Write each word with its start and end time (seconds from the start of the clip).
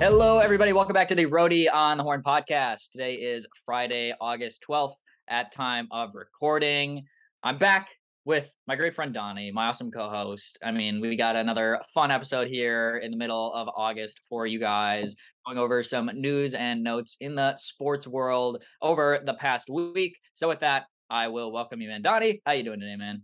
Hello, 0.00 0.38
everybody. 0.38 0.72
Welcome 0.72 0.94
back 0.94 1.08
to 1.08 1.14
the 1.14 1.26
Roadie 1.26 1.66
on 1.72 1.98
the 1.98 2.02
Horn 2.02 2.22
podcast. 2.22 2.92
Today 2.92 3.14
is 3.14 3.46
Friday, 3.66 4.14
August 4.20 4.64
12th 4.68 4.94
at 5.28 5.52
time 5.52 5.88
of 5.90 6.14
recording. 6.14 7.04
I'm 7.42 7.58
back 7.58 7.90
with 8.28 8.50
my 8.66 8.76
great 8.76 8.94
friend 8.94 9.14
Donnie, 9.14 9.50
my 9.50 9.68
awesome 9.68 9.90
co-host. 9.90 10.58
I 10.62 10.70
mean, 10.70 11.00
we 11.00 11.16
got 11.16 11.34
another 11.34 11.80
fun 11.94 12.10
episode 12.10 12.46
here 12.46 13.00
in 13.02 13.10
the 13.10 13.16
middle 13.16 13.54
of 13.54 13.70
August 13.74 14.20
for 14.28 14.46
you 14.46 14.58
guys, 14.58 15.16
going 15.46 15.56
over 15.56 15.82
some 15.82 16.10
news 16.12 16.52
and 16.52 16.84
notes 16.84 17.16
in 17.22 17.34
the 17.34 17.56
sports 17.56 18.06
world 18.06 18.62
over 18.82 19.18
the 19.24 19.32
past 19.32 19.70
week. 19.70 20.18
So 20.34 20.46
with 20.46 20.60
that, 20.60 20.84
I 21.08 21.28
will 21.28 21.50
welcome 21.50 21.80
you 21.80 21.90
in. 21.90 22.02
Donnie, 22.02 22.42
how 22.44 22.52
you 22.52 22.64
doing 22.64 22.80
today, 22.80 22.96
man? 22.96 23.22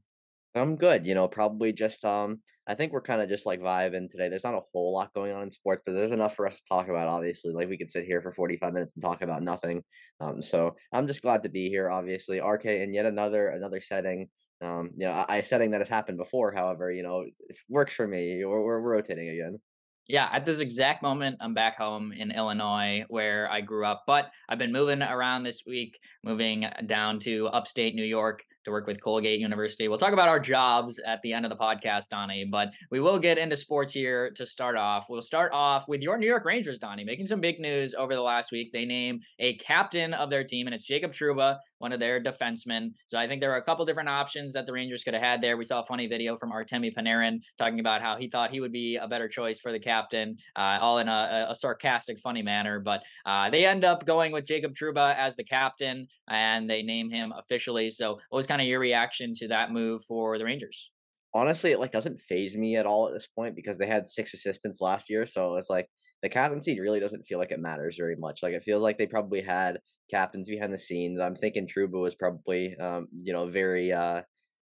I'm 0.55 0.75
good. 0.75 1.07
You 1.07 1.15
know, 1.15 1.29
probably 1.29 1.75
just 1.75 2.03
um 2.07 2.41
I 2.67 2.75
think 2.75 2.95
we're 2.95 3.03
kind 3.03 3.21
of 3.21 3.29
just 3.29 3.45
like 3.45 3.61
vibing 3.61 4.11
today. 4.11 4.31
There's 4.31 4.45
not 4.45 4.55
a 4.55 4.62
whole 4.73 4.95
lot 4.95 5.12
going 5.12 5.34
on 5.34 5.43
in 5.43 5.51
sports, 5.51 5.83
but 5.84 5.93
there's 5.93 6.12
enough 6.12 6.34
for 6.34 6.47
us 6.47 6.57
to 6.57 6.69
talk 6.71 6.89
about, 6.89 7.09
obviously. 7.09 7.53
Like 7.53 7.69
we 7.69 7.77
could 7.77 7.91
sit 7.91 8.07
here 8.07 8.23
for 8.23 8.33
45 8.33 8.73
minutes 8.73 8.95
and 8.95 9.03
talk 9.03 9.21
about 9.21 9.43
nothing. 9.43 9.83
Um 10.21 10.41
so 10.41 10.77
I'm 10.95 11.07
just 11.07 11.21
glad 11.21 11.43
to 11.43 11.51
be 11.51 11.69
here, 11.69 11.91
obviously. 11.91 12.41
RK 12.41 12.65
in 12.65 12.95
yet 12.95 13.05
another 13.05 13.48
another 13.48 13.83
setting. 13.83 14.31
Um, 14.65 14.91
you 14.97 15.07
know, 15.07 15.25
a 15.29 15.43
setting 15.43 15.71
that 15.73 15.81
has 15.81 15.89
happened 15.89 16.19
before, 16.19 16.53
however, 16.53 16.91
you 16.91 17.03
know, 17.03 17.25
it 17.49 17.57
works 17.69 17.95
for 17.95 18.07
me. 18.07 18.45
We're, 18.45 18.63
we're 18.63 18.81
rotating 18.81 19.29
again. 19.29 19.59
Yeah, 20.07 20.29
at 20.31 20.45
this 20.45 20.61
exact 20.61 21.03
moment, 21.03 21.39
I'm 21.41 21.55
back 21.55 21.79
home 21.79 22.13
in 22.13 22.31
Illinois 22.31 23.05
where 23.09 23.51
I 23.51 23.63
grew 23.63 23.87
up, 23.87 24.03
but 24.07 24.31
I've 24.51 24.59
been 24.59 24.73
moving 24.73 25.01
around 25.01 25.45
this 25.45 25.63
week, 25.67 25.99
moving 26.23 26.67
down 26.85 27.21
to 27.21 27.47
upstate 27.47 27.95
New 27.95 28.05
York 28.05 28.45
to 28.67 28.71
work 28.71 28.87
with 28.87 29.03
Colgate 29.03 29.41
University. 29.41 29.89
We'll 29.89 29.98
talk 29.98 30.12
about 30.12 30.29
our 30.29 30.41
jobs 30.41 31.01
at 31.06 31.21
the 31.23 31.33
end 31.33 31.47
of 31.47 31.51
the 31.51 31.56
podcast, 31.56 32.09
Donnie, 32.11 32.45
but 32.45 32.69
we 32.91 33.01
will 33.01 33.19
get 33.19 33.39
into 33.39 33.56
sports 33.56 33.93
here 33.93 34.31
to 34.37 34.45
start 34.45 34.77
off. 34.77 35.06
We'll 35.09 35.23
start 35.23 35.53
off 35.55 35.89
with 35.89 36.03
your 36.03 36.19
New 36.19 36.27
York 36.27 36.45
Rangers, 36.45 36.78
Donnie, 36.78 37.05
making 37.05 37.27
some 37.27 37.41
big 37.41 37.59
news 37.59 37.95
over 37.95 38.15
the 38.15 38.21
last 38.23 38.53
week. 38.53 38.73
They 38.73 38.84
name 38.84 39.21
a 39.39 39.56
captain 39.56 40.12
of 40.12 40.28
their 40.28 40.45
team, 40.45 40.67
and 40.67 40.75
it's 40.75 40.84
Jacob 40.84 41.12
Trouba, 41.12 41.56
one 41.85 41.93
of 41.93 42.01
their 42.01 42.19
defensemen. 42.19 42.93
So 43.09 43.19
I 43.19 43.29
think 43.29 43.43
there 43.43 43.53
are 43.53 43.59
a 43.59 43.63
couple 43.63 43.85
different 43.85 44.09
options 44.09 44.55
that 44.55 44.65
the 44.65 44.73
Rangers 44.73 45.05
could 45.05 45.13
have 45.13 45.23
had 45.23 45.43
there. 45.43 45.59
We 45.59 45.67
saw 45.67 45.83
a 45.83 45.85
funny 45.85 46.07
video 46.07 46.35
from 46.35 46.51
Artemi 46.51 46.95
Panarin 46.97 47.41
talking 47.59 47.79
about 47.79 48.01
how 48.01 48.17
he 48.17 48.27
thought 48.27 48.51
he 48.51 48.61
would 48.61 48.73
be 48.73 48.97
a 48.97 49.07
better 49.07 49.29
choice 49.29 49.61
for 49.61 49.71
the 49.71 49.79
captain, 49.79 50.39
uh, 50.57 50.79
all 50.81 50.97
in 50.99 51.09
a, 51.09 51.49
a, 51.51 51.55
sarcastic, 51.55 52.19
funny 52.19 52.41
manner. 52.41 52.81
But 52.81 53.03
uh, 53.27 53.51
they 53.51 53.67
end 53.67 53.85
up 53.85 54.07
going 54.07 54.33
with 54.33 54.47
Jacob 54.47 54.75
Trouba 54.75 55.15
as 55.15 55.37
the 55.37 55.45
captain, 55.45 56.09
and 56.27 56.71
they 56.71 56.83
name 56.83 57.11
him 57.11 57.35
officially. 57.37 57.91
So 57.91 58.15
what 58.31 58.39
was 58.39 58.47
kind 58.47 58.62
of 58.62 58.67
your 58.67 58.81
reaction 58.81 59.35
to 59.35 59.49
that 59.49 59.71
move 59.71 60.03
for 60.05 60.39
the 60.39 60.45
Rangers? 60.47 60.91
Honestly, 61.35 61.73
it 61.73 61.81
like 61.81 61.93
doesn't 61.93 62.19
phase 62.19 62.57
me 62.57 62.77
at 62.77 62.87
all 62.87 63.09
at 63.09 63.12
this 63.12 63.27
point 63.27 63.55
because 63.55 63.77
they 63.77 63.87
had 63.87 64.07
six 64.07 64.33
assistants 64.33 64.81
last 64.81 65.11
year, 65.11 65.27
so 65.27 65.57
it's 65.57 65.69
like 65.69 65.91
the 66.25 66.30
captain 66.30 66.56
captaincy 66.56 66.80
really 66.80 67.00
doesn't 67.00 67.27
feel 67.27 67.39
like 67.39 67.50
it 67.50 67.61
matters 67.61 67.97
very 67.98 68.17
much. 68.17 68.42
Like 68.42 68.55
it 68.55 68.64
feels 68.64 68.83
like 68.83 68.97
they 68.97 69.06
probably 69.06 69.42
had 69.42 69.78
captains 70.11 70.48
behind 70.48 70.72
the 70.72 70.78
scenes. 70.78 71.20
I'm 71.20 71.34
thinking 71.34 71.69
Trouba 71.69 72.00
was 72.00 72.14
probably, 72.14 72.75
um, 72.78 73.08
you 73.22 73.34
know, 73.34 73.47
very 73.50 73.92
uh, 73.92 74.22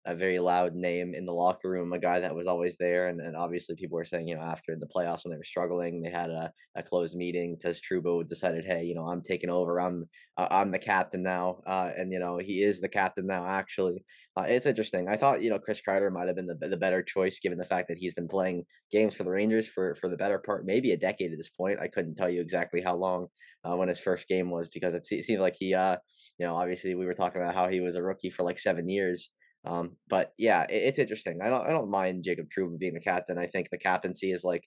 a 0.05 0.15
very 0.15 0.39
loud 0.39 0.73
name 0.73 1.13
in 1.13 1.25
the 1.25 1.33
locker 1.33 1.69
room, 1.69 1.91
a 1.91 1.99
guy 1.99 2.19
that 2.19 2.35
was 2.35 2.47
always 2.47 2.77
there. 2.77 3.07
And, 3.07 3.19
and 3.19 3.35
obviously, 3.35 3.75
people 3.75 3.97
were 3.97 4.05
saying, 4.05 4.27
you 4.27 4.35
know, 4.35 4.41
after 4.41 4.75
the 4.75 4.87
playoffs 4.87 5.25
when 5.25 5.31
they 5.31 5.37
were 5.37 5.43
struggling, 5.43 6.01
they 6.01 6.09
had 6.09 6.29
a, 6.29 6.51
a 6.75 6.83
closed 6.83 7.15
meeting 7.15 7.55
because 7.55 7.81
Trouba 7.81 8.27
decided, 8.27 8.65
hey, 8.65 8.83
you 8.83 8.95
know, 8.95 9.07
I'm 9.07 9.21
taking 9.21 9.49
over. 9.49 9.79
I'm 9.79 10.05
uh, 10.37 10.47
I'm 10.51 10.71
the 10.71 10.79
captain 10.79 11.23
now, 11.23 11.61
uh, 11.65 11.91
and 11.97 12.11
you 12.11 12.19
know, 12.19 12.37
he 12.37 12.61
is 12.61 12.79
the 12.79 12.89
captain 12.89 13.25
now. 13.25 13.45
Actually, 13.45 14.05
uh, 14.37 14.45
it's 14.47 14.65
interesting. 14.65 15.07
I 15.09 15.17
thought, 15.17 15.41
you 15.41 15.49
know, 15.49 15.59
Chris 15.59 15.81
Kreider 15.85 16.11
might 16.11 16.27
have 16.27 16.35
been 16.35 16.47
the 16.47 16.55
the 16.67 16.77
better 16.77 17.01
choice 17.01 17.39
given 17.39 17.57
the 17.57 17.65
fact 17.65 17.87
that 17.89 17.97
he's 17.97 18.13
been 18.13 18.27
playing 18.27 18.63
games 18.91 19.15
for 19.15 19.23
the 19.23 19.31
Rangers 19.31 19.67
for 19.67 19.95
for 19.95 20.07
the 20.09 20.17
better 20.17 20.39
part, 20.39 20.65
maybe 20.65 20.91
a 20.91 20.97
decade 20.97 21.31
at 21.31 21.37
this 21.37 21.49
point. 21.49 21.79
I 21.79 21.87
couldn't 21.87 22.15
tell 22.15 22.29
you 22.29 22.41
exactly 22.41 22.81
how 22.81 22.95
long 22.95 23.27
uh, 23.63 23.75
when 23.75 23.89
his 23.89 23.99
first 23.99 24.27
game 24.27 24.49
was 24.49 24.69
because 24.69 24.93
it, 24.93 25.05
it 25.11 25.25
seemed 25.25 25.41
like 25.41 25.55
he, 25.57 25.73
uh, 25.73 25.97
you 26.37 26.45
know, 26.45 26.55
obviously 26.55 26.95
we 26.95 27.05
were 27.05 27.13
talking 27.13 27.41
about 27.41 27.55
how 27.55 27.67
he 27.67 27.79
was 27.81 27.95
a 27.95 28.03
rookie 28.03 28.29
for 28.29 28.43
like 28.43 28.59
seven 28.59 28.87
years. 28.87 29.29
Um, 29.65 29.97
but 30.07 30.33
yeah, 30.37 30.63
it, 30.63 30.83
it's 30.83 30.99
interesting. 30.99 31.41
I 31.41 31.49
don't 31.49 31.65
I 31.67 31.69
don't 31.71 31.89
mind 31.89 32.23
Jacob 32.23 32.47
Trouba 32.49 32.77
being 32.79 32.93
the 32.93 32.99
captain. 33.01 33.37
I 33.37 33.47
think 33.47 33.69
the 33.69 33.77
captaincy 33.77 34.31
is 34.31 34.43
like 34.43 34.63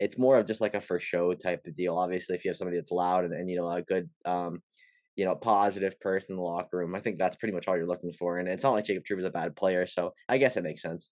it's 0.00 0.18
more 0.18 0.38
of 0.38 0.46
just 0.46 0.60
like 0.60 0.74
a 0.74 0.80
for 0.80 0.98
show 1.00 1.32
type 1.34 1.66
of 1.66 1.74
deal. 1.74 1.96
Obviously, 1.98 2.34
if 2.36 2.44
you 2.44 2.50
have 2.50 2.56
somebody 2.56 2.76
that's 2.78 2.90
loud 2.90 3.24
and, 3.24 3.34
and 3.34 3.50
you 3.50 3.56
know 3.56 3.68
a 3.70 3.82
good 3.82 4.08
um, 4.24 4.62
you 5.16 5.24
know 5.24 5.34
positive 5.34 5.98
person 6.00 6.32
in 6.32 6.36
the 6.36 6.42
locker 6.42 6.78
room, 6.78 6.94
I 6.94 7.00
think 7.00 7.18
that's 7.18 7.36
pretty 7.36 7.54
much 7.54 7.68
all 7.68 7.76
you're 7.76 7.86
looking 7.86 8.12
for. 8.12 8.38
And 8.38 8.48
it's 8.48 8.64
not 8.64 8.72
like 8.72 8.84
Jacob 8.86 9.04
Trouba 9.04 9.20
is 9.20 9.24
a 9.26 9.30
bad 9.30 9.56
player, 9.56 9.86
so 9.86 10.14
I 10.28 10.38
guess 10.38 10.56
it 10.56 10.64
makes 10.64 10.82
sense. 10.82 11.10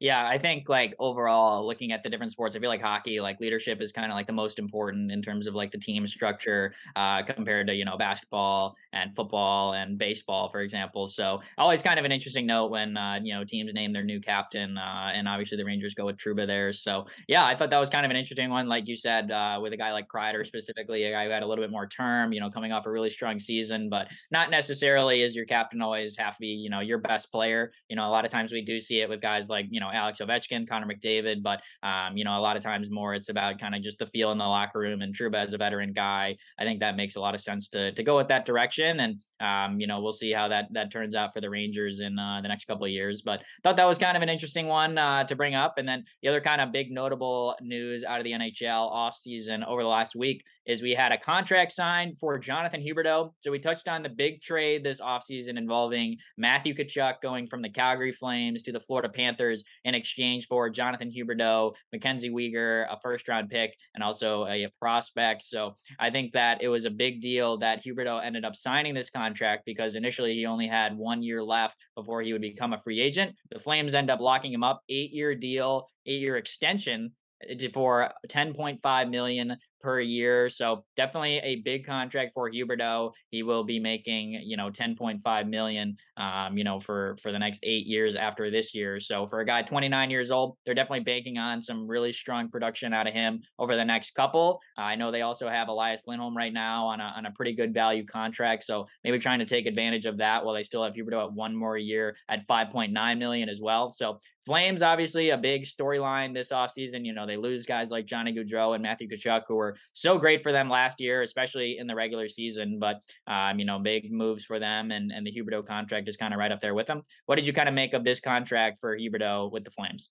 Yeah, 0.00 0.24
I 0.24 0.38
think 0.38 0.68
like 0.68 0.94
overall, 1.00 1.66
looking 1.66 1.90
at 1.90 2.04
the 2.04 2.08
different 2.08 2.30
sports, 2.30 2.54
I 2.54 2.60
feel 2.60 2.68
like 2.68 2.80
hockey, 2.80 3.20
like 3.20 3.40
leadership 3.40 3.80
is 3.80 3.90
kind 3.90 4.12
of 4.12 4.16
like 4.16 4.28
the 4.28 4.32
most 4.32 4.60
important 4.60 5.10
in 5.10 5.22
terms 5.22 5.48
of 5.48 5.56
like 5.56 5.72
the 5.72 5.78
team 5.78 6.06
structure 6.06 6.72
uh, 6.94 7.22
compared 7.24 7.66
to 7.66 7.74
you 7.74 7.84
know 7.84 7.96
basketball 7.98 8.76
and 8.92 9.16
football 9.16 9.72
and 9.74 9.98
baseball, 9.98 10.50
for 10.50 10.60
example. 10.60 11.08
So 11.08 11.40
always 11.56 11.82
kind 11.82 11.98
of 11.98 12.04
an 12.04 12.12
interesting 12.12 12.46
note 12.46 12.70
when 12.70 12.96
uh, 12.96 13.18
you 13.20 13.34
know 13.34 13.42
teams 13.42 13.74
name 13.74 13.92
their 13.92 14.04
new 14.04 14.20
captain, 14.20 14.78
uh, 14.78 15.10
and 15.12 15.26
obviously 15.26 15.56
the 15.56 15.64
Rangers 15.64 15.94
go 15.94 16.06
with 16.06 16.16
Trouba 16.16 16.46
there. 16.46 16.72
So 16.72 17.06
yeah, 17.26 17.44
I 17.44 17.56
thought 17.56 17.70
that 17.70 17.78
was 17.78 17.90
kind 17.90 18.06
of 18.06 18.10
an 18.10 18.16
interesting 18.16 18.50
one, 18.50 18.68
like 18.68 18.86
you 18.86 18.94
said, 18.94 19.32
uh, 19.32 19.58
with 19.60 19.72
a 19.72 19.76
guy 19.76 19.92
like 19.92 20.06
Kreider 20.06 20.46
specifically, 20.46 21.02
a 21.04 21.10
guy 21.10 21.24
who 21.24 21.30
had 21.32 21.42
a 21.42 21.46
little 21.46 21.64
bit 21.64 21.72
more 21.72 21.88
term, 21.88 22.32
you 22.32 22.38
know, 22.38 22.50
coming 22.50 22.70
off 22.70 22.86
a 22.86 22.90
really 22.90 23.10
strong 23.10 23.40
season, 23.40 23.88
but 23.88 24.08
not 24.30 24.48
necessarily 24.48 25.22
is 25.22 25.34
your 25.34 25.44
captain 25.44 25.82
always 25.82 26.16
have 26.16 26.34
to 26.34 26.40
be 26.40 26.48
you 26.48 26.70
know 26.70 26.78
your 26.80 26.98
best 26.98 27.32
player. 27.32 27.72
You 27.88 27.96
know, 27.96 28.06
a 28.06 28.12
lot 28.12 28.24
of 28.24 28.30
times 28.30 28.52
we 28.52 28.62
do 28.62 28.78
see 28.78 29.00
it 29.00 29.08
with 29.08 29.20
guys 29.20 29.48
like 29.48 29.66
you 29.70 29.80
know 29.80 29.87
know, 29.88 29.98
Alex 29.98 30.20
Ovechkin, 30.20 30.68
Connor 30.68 30.86
McDavid, 30.86 31.42
but 31.42 31.60
um, 31.82 32.16
you 32.16 32.24
know, 32.24 32.38
a 32.38 32.40
lot 32.40 32.56
of 32.56 32.62
times 32.62 32.90
more 32.90 33.14
it's 33.14 33.28
about 33.28 33.58
kind 33.58 33.74
of 33.74 33.82
just 33.82 33.98
the 33.98 34.06
feel 34.06 34.32
in 34.32 34.38
the 34.38 34.44
locker 34.44 34.78
room. 34.78 35.02
And 35.02 35.14
Trouba 35.14 35.36
as 35.36 35.52
a 35.52 35.58
veteran 35.58 35.92
guy, 35.92 36.36
I 36.58 36.64
think 36.64 36.80
that 36.80 36.96
makes 36.96 37.16
a 37.16 37.20
lot 37.20 37.34
of 37.34 37.40
sense 37.40 37.68
to 37.70 37.92
to 37.92 38.02
go 38.02 38.16
with 38.16 38.28
that 38.28 38.46
direction. 38.46 39.00
And 39.00 39.18
um, 39.40 39.80
you 39.80 39.86
know, 39.86 40.00
we'll 40.00 40.12
see 40.12 40.32
how 40.32 40.48
that 40.48 40.66
that 40.72 40.90
turns 40.90 41.14
out 41.14 41.32
for 41.32 41.40
the 41.40 41.50
Rangers 41.50 42.00
in 42.00 42.18
uh, 42.18 42.40
the 42.42 42.48
next 42.48 42.66
couple 42.66 42.84
of 42.84 42.90
years. 42.90 43.22
But 43.22 43.42
thought 43.62 43.76
that 43.76 43.84
was 43.84 43.98
kind 43.98 44.16
of 44.16 44.22
an 44.22 44.28
interesting 44.28 44.66
one 44.66 44.98
uh, 44.98 45.24
to 45.24 45.36
bring 45.36 45.54
up. 45.54 45.78
And 45.78 45.88
then 45.88 46.04
the 46.22 46.28
other 46.28 46.40
kind 46.40 46.60
of 46.60 46.72
big 46.72 46.90
notable 46.90 47.56
news 47.60 48.04
out 48.04 48.18
of 48.18 48.24
the 48.24 48.32
NHL 48.32 48.92
offseason 48.92 49.66
over 49.66 49.82
the 49.82 49.88
last 49.88 50.16
week 50.16 50.44
is 50.66 50.82
we 50.82 50.92
had 50.92 51.12
a 51.12 51.18
contract 51.18 51.72
signed 51.72 52.18
for 52.18 52.38
Jonathan 52.38 52.82
Huberdeau. 52.82 53.32
So 53.40 53.50
we 53.50 53.58
touched 53.58 53.88
on 53.88 54.02
the 54.02 54.08
big 54.08 54.42
trade 54.42 54.84
this 54.84 55.00
offseason 55.00 55.56
involving 55.56 56.18
Matthew 56.36 56.74
Tkachuk 56.74 57.22
going 57.22 57.46
from 57.46 57.62
the 57.62 57.70
Calgary 57.70 58.12
Flames 58.12 58.62
to 58.64 58.72
the 58.72 58.80
Florida 58.80 59.08
Panthers 59.08 59.64
in 59.84 59.94
exchange 59.94 60.46
for 60.46 60.68
Jonathan 60.70 61.10
Huberdeau, 61.10 61.74
MacKenzie 61.94 62.32
Weegar, 62.32 62.86
a 62.90 62.98
first 63.00 63.28
round 63.28 63.50
pick, 63.50 63.76
and 63.94 64.04
also 64.04 64.44
a, 64.46 64.64
a 64.64 64.70
prospect. 64.78 65.44
So 65.44 65.74
I 65.98 66.10
think 66.10 66.32
that 66.32 66.62
it 66.62 66.68
was 66.68 66.84
a 66.84 66.90
big 66.90 67.20
deal 67.20 67.58
that 67.58 67.84
Huberdeau 67.84 68.22
ended 68.22 68.44
up 68.44 68.56
signing 68.56 68.94
this 68.94 69.10
contract 69.10 69.28
contract 69.28 69.64
because 69.64 69.94
initially 69.94 70.34
he 70.34 70.46
only 70.46 70.66
had 70.66 70.96
one 70.96 71.22
year 71.22 71.42
left 71.42 71.76
before 71.94 72.22
he 72.22 72.32
would 72.32 72.42
become 72.42 72.72
a 72.72 72.78
free 72.78 73.00
agent. 73.00 73.34
The 73.50 73.58
Flames 73.58 73.94
end 73.94 74.10
up 74.10 74.20
locking 74.20 74.52
him 74.52 74.64
up, 74.64 74.82
eight 74.88 75.12
year 75.12 75.34
deal, 75.34 75.90
eight 76.06 76.20
year 76.20 76.36
extension 76.36 77.12
eh, 77.48 77.68
for 77.72 78.10
10.5 78.28 79.10
million 79.10 79.56
per 79.80 80.00
year. 80.00 80.48
So 80.48 80.84
definitely 80.96 81.38
a 81.38 81.56
big 81.56 81.86
contract 81.86 82.32
for 82.34 82.50
Huberdeau. 82.50 83.12
He 83.30 83.42
will 83.42 83.64
be 83.64 83.78
making, 83.78 84.40
you 84.44 84.56
know, 84.56 84.70
10.5 84.70 85.48
million, 85.48 85.96
um, 86.16 86.56
you 86.56 86.64
know, 86.64 86.80
for, 86.80 87.16
for 87.22 87.32
the 87.32 87.38
next 87.38 87.60
eight 87.62 87.86
years 87.86 88.16
after 88.16 88.50
this 88.50 88.74
year. 88.74 89.00
So 89.00 89.26
for 89.26 89.40
a 89.40 89.46
guy 89.46 89.62
29 89.62 90.10
years 90.10 90.30
old, 90.30 90.56
they're 90.64 90.74
definitely 90.74 91.04
banking 91.04 91.38
on 91.38 91.62
some 91.62 91.86
really 91.86 92.12
strong 92.12 92.48
production 92.48 92.92
out 92.92 93.06
of 93.06 93.14
him 93.14 93.40
over 93.58 93.76
the 93.76 93.84
next 93.84 94.14
couple. 94.14 94.60
Uh, 94.76 94.82
I 94.82 94.96
know 94.96 95.10
they 95.10 95.22
also 95.22 95.48
have 95.48 95.68
Elias 95.68 96.02
Lindholm 96.06 96.36
right 96.36 96.52
now 96.52 96.86
on 96.86 97.00
a, 97.00 97.14
on 97.16 97.26
a 97.26 97.30
pretty 97.32 97.54
good 97.54 97.72
value 97.72 98.04
contract. 98.04 98.64
So 98.64 98.86
maybe 99.04 99.18
trying 99.18 99.38
to 99.38 99.46
take 99.46 99.66
advantage 99.66 100.06
of 100.06 100.18
that 100.18 100.44
while 100.44 100.54
they 100.54 100.62
still 100.62 100.82
have 100.82 100.94
Huberdeau 100.94 101.24
at 101.24 101.32
one 101.32 101.54
more 101.54 101.76
year 101.76 102.16
at 102.28 102.46
5.9 102.46 103.18
million 103.18 103.48
as 103.48 103.60
well. 103.60 103.88
So 103.90 104.20
Flames, 104.48 104.80
obviously 104.80 105.28
a 105.28 105.36
big 105.36 105.64
storyline 105.64 106.32
this 106.32 106.52
offseason. 106.52 107.04
You 107.04 107.12
know, 107.12 107.26
they 107.26 107.36
lose 107.36 107.66
guys 107.66 107.90
like 107.90 108.06
Johnny 108.06 108.32
Gaudreau 108.32 108.74
and 108.74 108.82
Matthew 108.82 109.06
Tkachuk, 109.06 109.42
who 109.46 109.56
were 109.56 109.67
were 109.68 109.76
so 109.92 110.18
great 110.18 110.42
for 110.42 110.52
them 110.52 110.68
last 110.68 111.00
year, 111.00 111.22
especially 111.22 111.78
in 111.78 111.86
the 111.86 111.94
regular 111.94 112.28
season. 112.28 112.78
But 112.80 113.00
um, 113.26 113.58
you 113.58 113.64
know, 113.64 113.78
big 113.78 114.10
moves 114.12 114.44
for 114.44 114.58
them, 114.58 114.90
and 114.90 115.12
and 115.12 115.26
the 115.26 115.32
Huberdeau 115.32 115.66
contract 115.66 116.08
is 116.08 116.16
kind 116.16 116.34
of 116.34 116.38
right 116.38 116.52
up 116.52 116.60
there 116.60 116.74
with 116.74 116.86
them. 116.86 117.02
What 117.26 117.36
did 117.36 117.46
you 117.46 117.52
kind 117.52 117.68
of 117.68 117.74
make 117.74 117.94
of 117.94 118.04
this 118.04 118.20
contract 118.20 118.78
for 118.80 118.96
Huberdeau 118.96 119.52
with 119.52 119.64
the 119.64 119.70
Flames? 119.70 120.08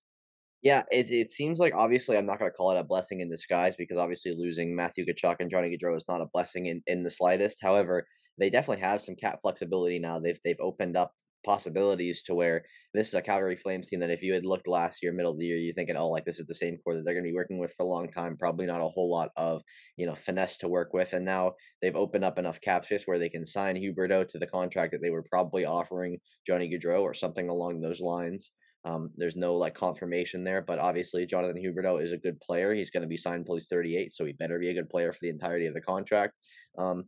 Yeah, 0.63 0.83
it 0.91 1.07
it 1.09 1.29
seems 1.29 1.59
like 1.59 1.73
obviously 1.75 2.17
I'm 2.17 2.25
not 2.25 2.39
going 2.39 2.51
to 2.51 2.55
call 2.55 2.71
it 2.71 2.79
a 2.79 2.83
blessing 2.83 3.19
in 3.21 3.29
disguise 3.29 3.75
because 3.75 3.97
obviously 3.97 4.33
losing 4.35 4.75
Matthew 4.75 5.05
Tkachuk 5.05 5.37
and 5.39 5.51
Johnny 5.51 5.75
Gaudreau 5.75 5.95
is 5.95 6.05
not 6.07 6.21
a 6.21 6.27
blessing 6.33 6.65
in, 6.67 6.81
in 6.87 7.03
the 7.03 7.09
slightest. 7.09 7.59
However, 7.61 8.05
they 8.39 8.49
definitely 8.49 8.83
have 8.83 9.01
some 9.01 9.15
cap 9.15 9.39
flexibility 9.41 9.99
now. 9.99 10.19
They've 10.19 10.39
they've 10.43 10.59
opened 10.59 10.97
up 10.97 11.11
possibilities 11.45 12.23
to 12.23 12.35
where 12.35 12.63
this 12.93 13.09
is 13.09 13.13
a 13.13 13.21
Calgary 13.21 13.55
Flames 13.55 13.87
team 13.87 13.99
that 13.99 14.09
if 14.09 14.21
you 14.21 14.33
had 14.33 14.45
looked 14.45 14.67
last 14.67 15.03
year, 15.03 15.13
middle 15.13 15.31
of 15.31 15.39
the 15.39 15.45
year, 15.45 15.57
you're 15.57 15.73
thinking, 15.73 15.95
oh, 15.95 16.09
like 16.09 16.25
this 16.25 16.39
is 16.39 16.47
the 16.47 16.55
same 16.55 16.77
core 16.77 16.95
that 16.95 17.05
they're 17.05 17.13
going 17.13 17.23
to 17.23 17.31
be 17.31 17.35
working 17.35 17.59
with 17.59 17.73
for 17.73 17.83
a 17.83 17.87
long 17.87 18.09
time. 18.11 18.37
Probably 18.37 18.65
not 18.65 18.81
a 18.81 18.89
whole 18.89 19.09
lot 19.09 19.29
of, 19.37 19.61
you 19.97 20.05
know, 20.05 20.15
finesse 20.15 20.57
to 20.57 20.67
work 20.67 20.93
with. 20.93 21.13
And 21.13 21.25
now 21.25 21.53
they've 21.81 21.95
opened 21.95 22.25
up 22.25 22.39
enough 22.39 22.61
cap 22.61 22.85
space 22.85 23.03
where 23.05 23.19
they 23.19 23.29
can 23.29 23.45
sign 23.45 23.75
Huberdeau 23.75 24.27
to 24.27 24.39
the 24.39 24.47
contract 24.47 24.91
that 24.91 25.01
they 25.01 25.11
were 25.11 25.23
probably 25.23 25.65
offering 25.65 26.19
Johnny 26.45 26.69
Gaudreau 26.69 27.01
or 27.01 27.13
something 27.13 27.49
along 27.49 27.81
those 27.81 28.01
lines. 28.01 28.51
Um, 28.85 29.09
there's 29.17 29.35
no 29.35 29.55
like 29.55 29.75
confirmation 29.75 30.43
there, 30.43 30.61
but 30.61 30.79
obviously 30.79 31.25
Jonathan 31.25 31.61
Huberdeau 31.61 32.01
is 32.01 32.13
a 32.13 32.17
good 32.17 32.39
player. 32.39 32.73
He's 32.73 32.91
going 32.91 33.01
to 33.01 33.07
be 33.07 33.17
signed 33.17 33.39
until 33.39 33.55
he's 33.55 33.67
38, 33.67 34.13
so 34.13 34.23
he 34.23 34.33
better 34.33 34.59
be 34.59 34.69
a 34.69 34.73
good 34.73 34.89
player 34.89 35.11
for 35.11 35.19
the 35.21 35.29
entirety 35.29 35.65
of 35.65 35.73
the 35.73 35.81
contract. 35.81 36.33
Um, 36.77 37.05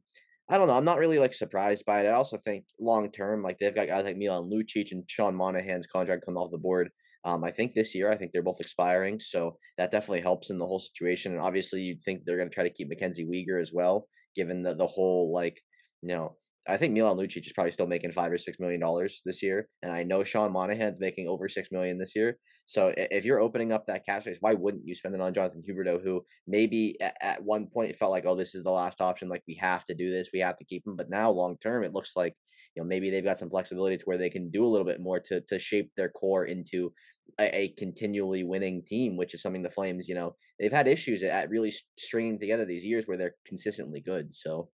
I 0.50 0.58
don't 0.58 0.68
know. 0.68 0.74
I'm 0.74 0.86
not 0.86 0.98
really 0.98 1.20
like 1.20 1.34
surprised 1.34 1.86
by 1.86 2.02
it. 2.02 2.08
I 2.08 2.14
also 2.14 2.38
think 2.38 2.66
long 2.80 3.12
term, 3.12 3.44
like 3.44 3.60
they've 3.60 3.76
got 3.76 3.88
guys 3.88 4.06
like 4.06 4.18
Milan 4.18 4.50
Lucic 4.50 4.92
and 4.92 5.04
Sean 5.08 5.36
Monahan's 5.36 5.86
contract 5.86 6.26
come 6.26 6.38
off 6.38 6.52
the 6.52 6.58
board. 6.58 6.90
Um, 7.24 7.44
I 7.44 7.52
think 7.52 7.74
this 7.74 7.94
year, 7.94 8.10
I 8.10 8.16
think 8.16 8.32
they're 8.32 8.42
both 8.42 8.62
expiring, 8.62 9.20
so 9.20 9.58
that 9.78 9.92
definitely 9.92 10.22
helps 10.22 10.50
in 10.50 10.58
the 10.58 10.66
whole 10.66 10.80
situation. 10.80 11.34
And 11.34 11.42
obviously, 11.42 11.82
you'd 11.82 12.02
think 12.02 12.24
they're 12.26 12.38
going 12.38 12.50
to 12.50 12.54
try 12.54 12.64
to 12.64 12.74
keep 12.74 12.88
Mackenzie 12.88 13.26
Weegar 13.26 13.62
as 13.62 13.74
well, 13.74 14.08
given 14.36 14.64
the 14.64 14.74
the 14.74 14.88
whole 14.88 15.32
like 15.34 15.62
you 16.02 16.10
know 16.16 16.38
I 16.70 16.78
think 16.78 16.94
Milan 16.94 17.18
Lucic 17.18 17.46
is 17.46 17.54
probably 17.54 17.72
still 17.72 17.88
making 17.88 18.12
five 18.12 18.32
or 18.32 18.38
six 18.38 18.60
million 18.60 18.80
dollars 18.80 19.22
this 19.26 19.42
year, 19.42 19.68
and 19.82 19.92
I 19.92 20.04
know 20.04 20.24
Sean 20.24 20.52
Monahan's 20.52 21.00
making 21.00 21.28
over 21.28 21.50
six 21.50 21.72
million 21.72 21.98
this 21.98 22.16
year. 22.16 22.38
So 22.66 22.94
if 22.96 23.26
you're 23.26 23.42
opening 23.42 23.72
up 23.72 23.88
that 23.88 24.06
cash 24.06 24.24
space, 24.24 24.38
why 24.42 24.54
wouldn't 24.54 24.86
you 24.86 24.94
spend 24.94 25.16
it 25.16 25.22
on 25.22 25.34
Jonathan 25.34 25.64
Huberdeau, 25.68 26.04
who 26.04 26.24
maybe 26.48 26.96
at, 27.02 27.18
at 27.22 27.44
one 27.44 27.68
point 27.68 27.96
felt 27.96 28.12
like, 28.12 28.26
oh, 28.28 28.36
this 28.36 28.54
is 28.54 28.64
the 28.64 28.72
last 28.72 29.02
option, 29.02 29.30
like 29.30 29.44
we 29.48 29.56
have 29.56 29.84
to 29.86 29.96
do 29.96 30.12
this, 30.12 30.30
we 30.32 30.40
have 30.40 30.58
to 30.58 30.66
keep 30.66 30.86
him, 30.86 30.96
but 30.96 31.10
now 31.10 31.32
long 31.32 31.58
term, 31.58 31.84
it 31.84 31.94
looks 31.94 32.14
like 32.16 32.36
you 32.76 32.82
know 32.82 32.88
maybe 32.88 33.10
they've 33.10 33.24
got 33.24 33.40
some 33.40 33.50
flexibility 33.50 33.98
to 33.98 34.04
where 34.06 34.18
they 34.18 34.30
can 34.30 34.52
do 34.52 34.64
a 34.64 34.68
little 34.68 34.86
bit 34.86 35.02
more 35.02 35.20
to 35.20 35.42
to 35.42 35.58
shape 35.58 35.92
their 35.98 36.10
core 36.10 36.46
into 36.46 36.94
a, 37.40 37.64
a, 37.64 37.68
continually 37.78 38.44
winning 38.44 38.84
team, 38.84 39.18
which 39.18 39.34
is 39.34 39.42
something 39.42 39.62
the 39.62 39.70
Flames, 39.70 40.08
you 40.08 40.16
know, 40.16 40.36
they've 40.60 40.72
had 40.72 40.88
issues 40.88 41.22
at 41.22 41.50
really 41.50 41.74
stringing 41.98 42.40
together 42.40 42.66
these 42.66 42.86
years 42.86 43.06
where 43.06 43.18
they're 43.18 43.36
consistently 43.46 44.02
good. 44.02 44.34
So 44.34 44.70